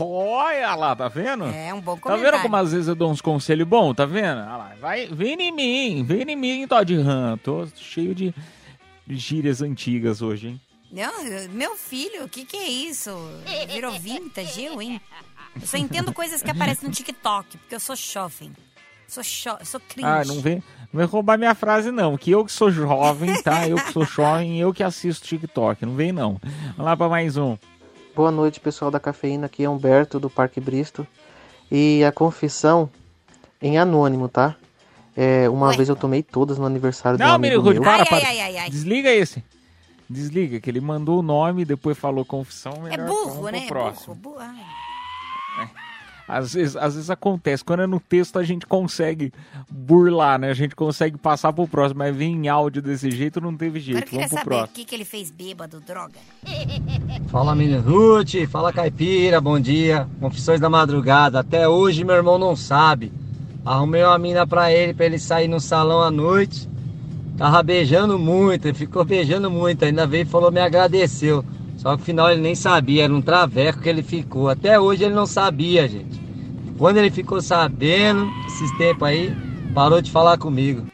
[0.00, 1.44] Olha lá, tá vendo?
[1.46, 2.32] É um bom Tá comentário.
[2.32, 4.38] vendo como às vezes eu dou uns conselhos bons, tá vendo?
[4.38, 7.36] Olha lá, vai, vem em mim, vem em mim, Todd Han.
[7.42, 8.32] Tô cheio de,
[9.06, 10.60] de gírias antigas hoje, hein?
[10.96, 13.10] Não, eu- meu filho, o que que é isso?
[13.70, 14.98] Virou vintage, eu, hein?
[15.60, 18.50] Eu só entendo coisas que aparecem no TikTok, porque eu sou jovem.
[19.06, 20.08] Sou, cho sou cringe.
[20.08, 22.16] Ah, não vem, não vem roubar minha frase, não.
[22.16, 23.68] Que eu que sou jovem, tá?
[23.68, 25.84] Eu que sou jovem, eu que assisto TikTok.
[25.84, 26.40] Não vem, não.
[26.70, 27.56] Vamos lá pra mais um.
[28.14, 29.46] Boa noite, pessoal da Cafeína.
[29.46, 31.06] Aqui é Humberto, do Parque Bristo.
[31.70, 32.90] E a confissão
[33.60, 34.56] em anônimo, tá?
[35.16, 37.84] É, uma vez eu tomei todas no aniversário Não, amigo Miriam Rude, meu.
[37.90, 38.68] para, para.
[38.68, 39.44] Desliga esse.
[40.08, 42.86] Desliga, que ele mandou o nome, depois falou confissão.
[42.88, 43.64] É burro, né?
[43.64, 44.14] É próximo.
[44.14, 44.46] burro, burro.
[45.58, 45.68] Ah.
[46.28, 47.64] Às vezes, às vezes acontece.
[47.64, 49.32] Quando é no texto, a gente consegue
[49.70, 50.50] burlar, né?
[50.50, 51.98] A gente consegue passar pro próximo.
[51.98, 53.98] Mas vir em áudio desse jeito, não teve jeito.
[53.98, 56.18] Agora eu queria Vamos pro saber o que ele fez bêbado, droga.
[57.28, 60.08] Fala menino Ruth, fala caipira, bom dia.
[60.20, 61.40] Confissões da madrugada.
[61.40, 63.12] Até hoje meu irmão não sabe.
[63.64, 66.68] Arrumei uma mina pra ele, pra ele sair no salão à noite.
[67.36, 69.84] Tava beijando muito, ele ficou beijando muito.
[69.84, 71.44] Ainda veio e falou, me agradeceu.
[71.76, 74.48] Só que no final ele nem sabia, era um traveco que ele ficou.
[74.48, 76.18] Até hoje ele não sabia, gente.
[76.78, 79.36] Quando ele ficou sabendo, esses tempos aí,
[79.74, 80.86] parou de falar comigo.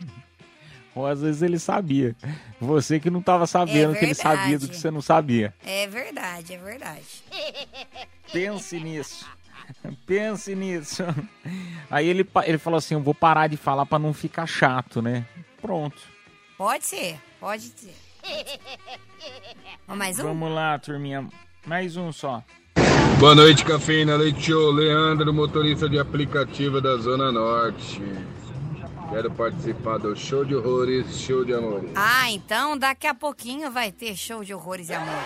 [0.94, 2.14] Ou às vezes ele sabia.
[2.60, 5.52] Você que não tava sabendo que ele sabia do que você não sabia.
[5.66, 7.02] É verdade, é verdade.
[8.32, 9.26] Pense nisso.
[10.06, 11.02] Pense nisso.
[11.90, 15.26] Aí ele, ele falou assim: Eu vou parar de falar pra não ficar chato, né?
[15.60, 16.00] Pronto.
[16.56, 17.94] Pode ser, pode ser.
[19.86, 20.22] Mais um?
[20.24, 21.28] Vamos lá, turminha.
[21.66, 22.42] Mais um só.
[23.18, 24.72] Boa noite, Cafeína Leite Show.
[24.72, 28.02] Leandro, motorista de aplicativo da Zona Norte.
[29.10, 31.90] Quero participar do show de horrores, show de amores.
[31.94, 35.22] Ah, então daqui a pouquinho vai ter show de horrores e amor.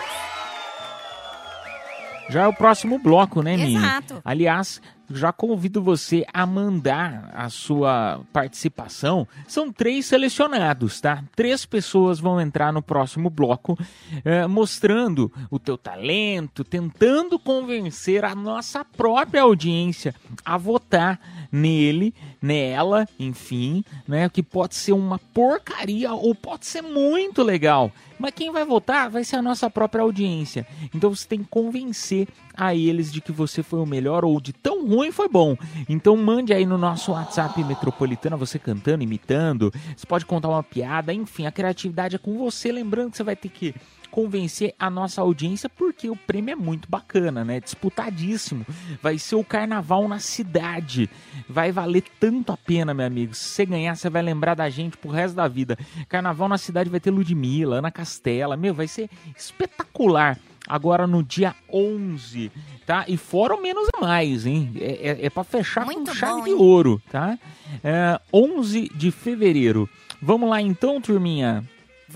[2.28, 3.76] Já é o próximo bloco, né, Mini?
[3.76, 4.20] Exato.
[4.24, 9.26] Aliás, já convido você a mandar a sua participação.
[9.46, 11.22] São três selecionados, tá?
[11.34, 13.78] Três pessoas vão entrar no próximo bloco,
[14.24, 20.14] eh, mostrando o teu talento, tentando convencer a nossa própria audiência
[20.44, 21.20] a votar
[21.50, 24.28] nele, nela, enfim, né?
[24.28, 27.92] Que pode ser uma porcaria ou pode ser muito legal.
[28.18, 30.66] Mas quem vai votar vai ser a nossa própria audiência.
[30.94, 34.52] Então você tem que convencer a eles de que você foi o melhor ou de
[34.52, 35.56] tão ruim foi bom.
[35.88, 39.72] Então mande aí no nosso WhatsApp Metropolitana você cantando, imitando.
[39.94, 42.72] Você pode contar uma piada, enfim, a criatividade é com você.
[42.72, 43.74] Lembrando que você vai ter que
[44.16, 47.60] convencer a nossa audiência porque o prêmio é muito bacana, né?
[47.60, 48.64] Disputadíssimo.
[49.02, 51.10] Vai ser o carnaval na cidade.
[51.46, 53.34] Vai valer tanto a pena, meu amigo.
[53.34, 55.76] Se você ganhar, você vai lembrar da gente pro resto da vida.
[56.08, 58.56] Carnaval na cidade vai ter Ludmilla, Ana Castela.
[58.56, 60.38] Meu, vai ser espetacular.
[60.66, 62.50] Agora no dia 11,
[62.86, 63.04] tá?
[63.06, 64.72] E fora o menos a mais, hein?
[64.80, 67.38] É, é, é pra fechar com chave de ouro, tá?
[67.84, 69.86] É, 11 de fevereiro.
[70.22, 71.62] Vamos lá então, turminha?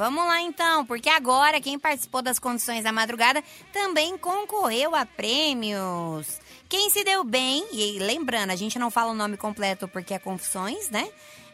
[0.01, 6.41] Vamos lá então, porque agora quem participou das condições da madrugada também concorreu a prêmios.
[6.71, 10.19] Quem se deu bem, e lembrando, a gente não fala o nome completo porque é
[10.19, 11.07] confissões, né?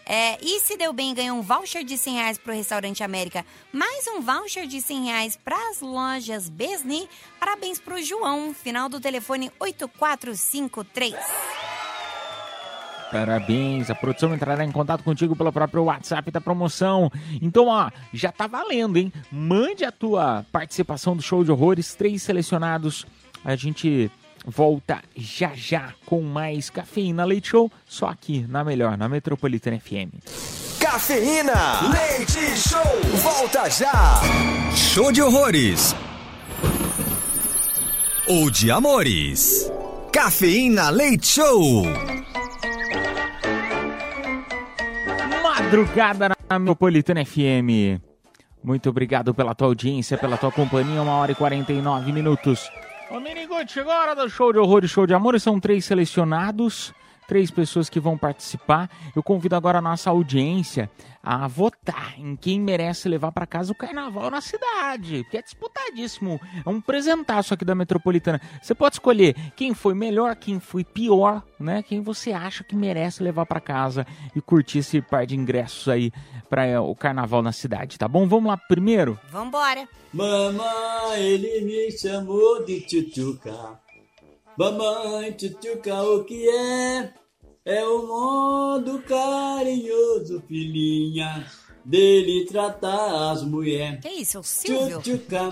[0.06, 4.06] É, e se deu bem, ganhou um voucher de 100 reais pro Restaurante América, mais
[4.06, 7.10] um voucher de 100 reais pras lojas Besni.
[7.40, 11.75] Parabéns pro João, final do telefone 8453.
[13.10, 17.10] Parabéns, a produção entrará em contato contigo pelo próprio WhatsApp da promoção.
[17.40, 19.12] Então, ó, já tá valendo, hein?
[19.30, 23.06] Mande a tua participação do show de horrores, três selecionados.
[23.44, 24.10] A gente
[24.44, 30.14] volta já já com mais Cafeína Leite Show, só aqui na melhor, na Metropolitana FM.
[30.80, 34.20] Cafeína, leite show, volta já.
[34.74, 35.94] Show de horrores.
[38.28, 39.70] Ou de amores.
[40.12, 41.84] Cafeína Leite Show.
[45.66, 47.98] Madrugada na Metropolitana FM.
[48.62, 52.70] Muito obrigado pela tua audiência, pela tua companhia, uma hora e 49 minutos.
[53.10, 55.40] Ô, Minigude, chegou a hora do show de horror e show de amor.
[55.40, 56.94] São três selecionados,
[57.26, 58.90] três pessoas que vão participar.
[59.14, 60.90] Eu convido agora a nossa audiência
[61.22, 66.40] a votar em quem merece levar para casa o carnaval na cidade, porque é disputadíssimo.
[66.64, 68.40] É um presentaço aqui da Metropolitana.
[68.62, 71.82] Você pode escolher quem foi melhor, quem foi pior, né?
[71.82, 74.06] Quem você acha que merece levar para casa
[74.36, 76.12] e curtir esse par de ingressos aí
[76.48, 78.28] para o carnaval na cidade, tá bom?
[78.28, 79.18] Vamos lá primeiro?
[79.28, 79.88] Vambora.
[80.12, 83.85] Mamãe, ele me chamou de tchutchuca.
[84.58, 87.12] Mamãe, tchutchuca, o que é?
[87.62, 91.46] É o modo carinhoso, filhinha,
[91.84, 94.00] dele tratar as mulheres.
[94.00, 95.02] Que isso, o Silvio?
[95.02, 95.50] Tchutchuca,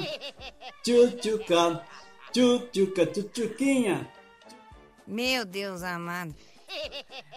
[0.83, 1.85] tchutchuca,
[2.33, 4.09] tchutchuca, tchutchuquinha.
[5.07, 6.35] Meu Deus amado.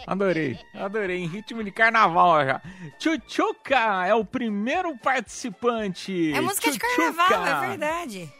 [0.06, 1.18] Adorei, adorei.
[1.18, 2.62] Em ritmo de carnaval já.
[2.98, 6.32] Tchutchuca é o primeiro participante.
[6.32, 8.32] É música de carnaval, é verdade.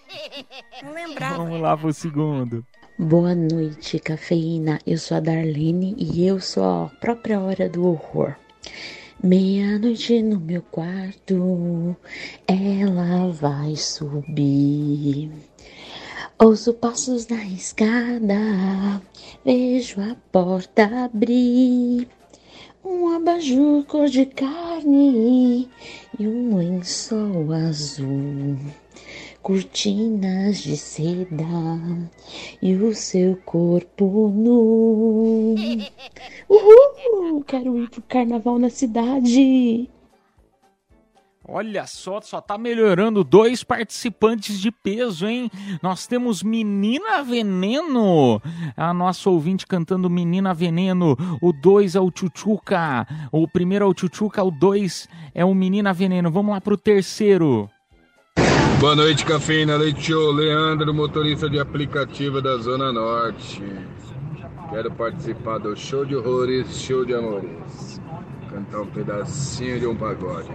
[0.83, 1.37] Não lembrava.
[1.37, 2.67] Vamos lá pro segundo.
[3.01, 4.81] Boa noite, cafeína.
[4.85, 8.35] Eu sou a Darlene e eu sou a própria hora do horror.
[9.23, 11.97] Meia-noite no meu quarto,
[12.45, 15.31] ela vai subir.
[16.41, 19.01] Ouço passos na escada,
[19.45, 22.09] vejo a porta abrir.
[22.85, 25.71] Um abajur cor de carne
[26.19, 28.59] e um lençol azul.
[29.43, 31.45] Cortinas de seda
[32.61, 35.55] e o seu corpo nu.
[36.49, 37.45] Uhul!
[37.45, 39.89] Quero ir pro carnaval na cidade.
[41.51, 45.51] Olha só, só tá melhorando dois participantes de peso, hein?
[45.83, 48.39] Nós temos Menina Veneno,
[48.77, 51.17] a nossa ouvinte cantando Menina Veneno.
[51.41, 55.91] O dois é o Chuchuca, o primeiro é o Chuchuca, o dois é o Menina
[55.91, 56.31] Veneno.
[56.31, 57.71] Vamos lá pro terceiro.
[58.81, 60.15] Boa noite, cafeína, leite.
[60.15, 63.61] Leandro, motorista de aplicativo da Zona Norte.
[64.71, 68.01] Quero participar do show de horrores, show de amores.
[68.49, 70.49] Cantar um pedacinho de um pagode.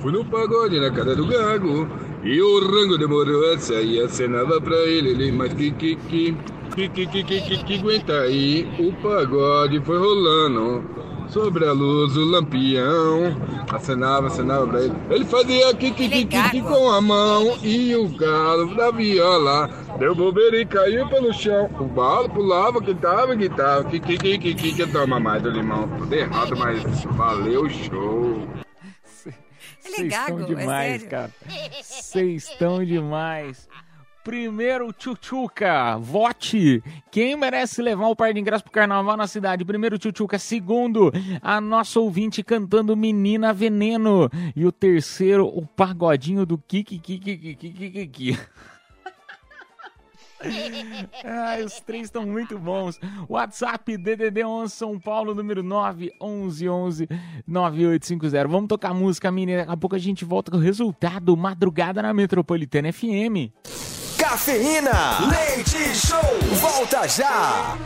[0.00, 1.86] Fui no pagode na casa do gago
[2.24, 4.00] e o rango demorou a sair.
[4.00, 6.36] Acenava pra ele, ele, mas que que que
[6.74, 8.66] que que que que que que aguenta aí?
[8.78, 13.36] O pagode foi rolando sobre a luz o lampião.
[13.72, 14.94] Acenava, acenava pra ele.
[15.10, 19.68] Ele fazia que que com a mão e o galo da viola.
[19.98, 21.68] Deu bobeira e caiu pelo chão.
[21.78, 23.84] O balo pulava, gritava, gritava.
[23.84, 25.88] Que que que que que que toma mais do limão.
[25.98, 28.48] Tudo errado, mas valeu o show.
[29.84, 31.08] Ele é gago, é demais, sério.
[31.08, 31.32] cara.
[31.82, 33.68] Vocês estão demais.
[34.24, 36.82] Primeiro, Tchutchuca, vote.
[37.10, 39.64] Quem merece levar o par de ingresso pro carnaval na cidade?
[39.64, 40.38] Primeiro, Tchutchuca.
[40.38, 41.10] Segundo,
[41.40, 44.30] a nossa ouvinte cantando Menina Veneno.
[44.54, 48.38] E o terceiro, o pagodinho do Kiki Kiki Kiki Kiki Kiki.
[51.24, 53.00] Ai, os três estão muito bons.
[53.28, 57.08] WhatsApp DDD 11 São Paulo, número 911
[57.46, 58.48] 9850.
[58.48, 59.60] Vamos tocar música, menina.
[59.60, 61.36] Daqui a pouco a gente volta com o resultado.
[61.36, 63.50] Madrugada na Metropolitana FM.
[64.28, 66.20] Cafeína, leite show,
[66.60, 67.78] volta já.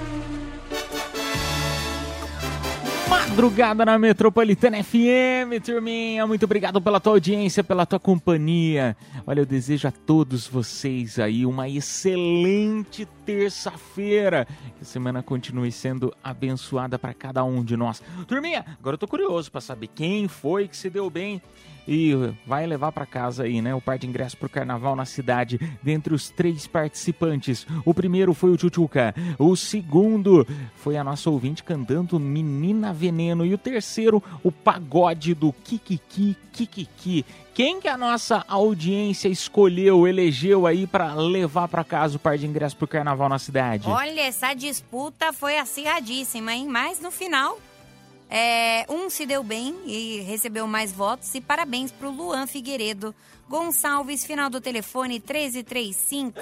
[3.09, 6.27] Madrugada na Metropolitana FM, turminha.
[6.27, 8.97] Muito obrigado pela tua audiência, pela tua companhia.
[9.25, 14.45] Olha, eu desejo a todos vocês aí uma excelente terça-feira.
[14.77, 18.03] Que a semana continue sendo abençoada para cada um de nós.
[18.27, 21.41] Turminha, agora eu tô curioso para saber quem foi que se deu bem
[21.87, 22.13] e
[22.47, 26.15] vai levar para casa aí, né, o par de ingresso pro carnaval na cidade, dentre
[26.15, 27.67] os três participantes.
[27.85, 33.55] O primeiro foi o Chuchuca, o segundo foi a nossa ouvinte cantando Menina Veneno e
[33.55, 37.25] o terceiro, o pagode do Kikiki Kikiki.
[37.55, 42.47] Quem que a nossa audiência escolheu, elegeu aí para levar para casa o par de
[42.47, 43.89] ingresso pro carnaval na cidade?
[43.89, 46.67] Olha, essa disputa foi acirradíssima, hein?
[46.67, 47.59] Mas no final,
[48.35, 51.35] é, um se deu bem e recebeu mais votos.
[51.35, 53.15] E parabéns pro Luan Figueiredo
[53.47, 56.41] Gonçalves, final do telefone 1335.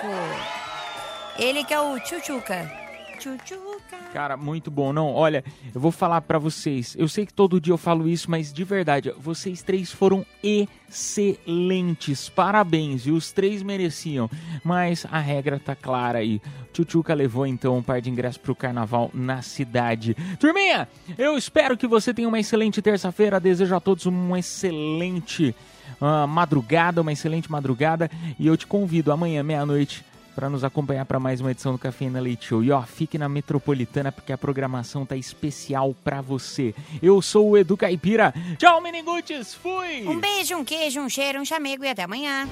[1.37, 2.71] Ele que é o Chuchuca.
[3.19, 3.70] Chuchuca.
[4.13, 4.93] Cara, muito bom.
[4.93, 6.97] Não, olha, eu vou falar pra vocês.
[6.99, 12.29] Eu sei que todo dia eu falo isso, mas de verdade, vocês três foram excelentes.
[12.29, 14.29] Parabéns, e os três mereciam.
[14.65, 16.43] Mas a regra tá clara aí.
[16.73, 20.17] Tchutchuca levou então um par de ingressos pro carnaval na cidade.
[20.39, 23.39] Turminha, eu espero que você tenha uma excelente terça-feira.
[23.39, 25.55] Desejo a todos uma excelente
[26.01, 28.11] ah, madrugada, uma excelente madrugada.
[28.39, 32.21] E eu te convido amanhã, meia-noite, para nos acompanhar para mais uma edição do Cafeína
[32.21, 32.63] Leite Show.
[32.63, 36.75] E ó, fique na Metropolitana porque a programação tá especial para você.
[37.03, 38.33] Eu sou o Edu Caipira.
[38.59, 39.55] Tchau, Miniguts.
[39.55, 40.07] Fui!
[40.07, 42.49] Um beijo, um queijo, um cheiro, um chamego e até amanhã.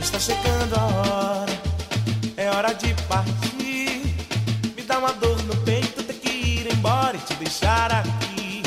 [0.00, 1.52] Está chegando a hora,
[2.36, 4.02] é hora de partir.
[4.76, 8.62] Me dá uma dor no peito, ter que ir embora e te deixar aqui.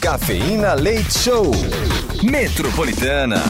[0.00, 1.52] Cafeína Leite Show.
[2.22, 3.36] Metropolitana.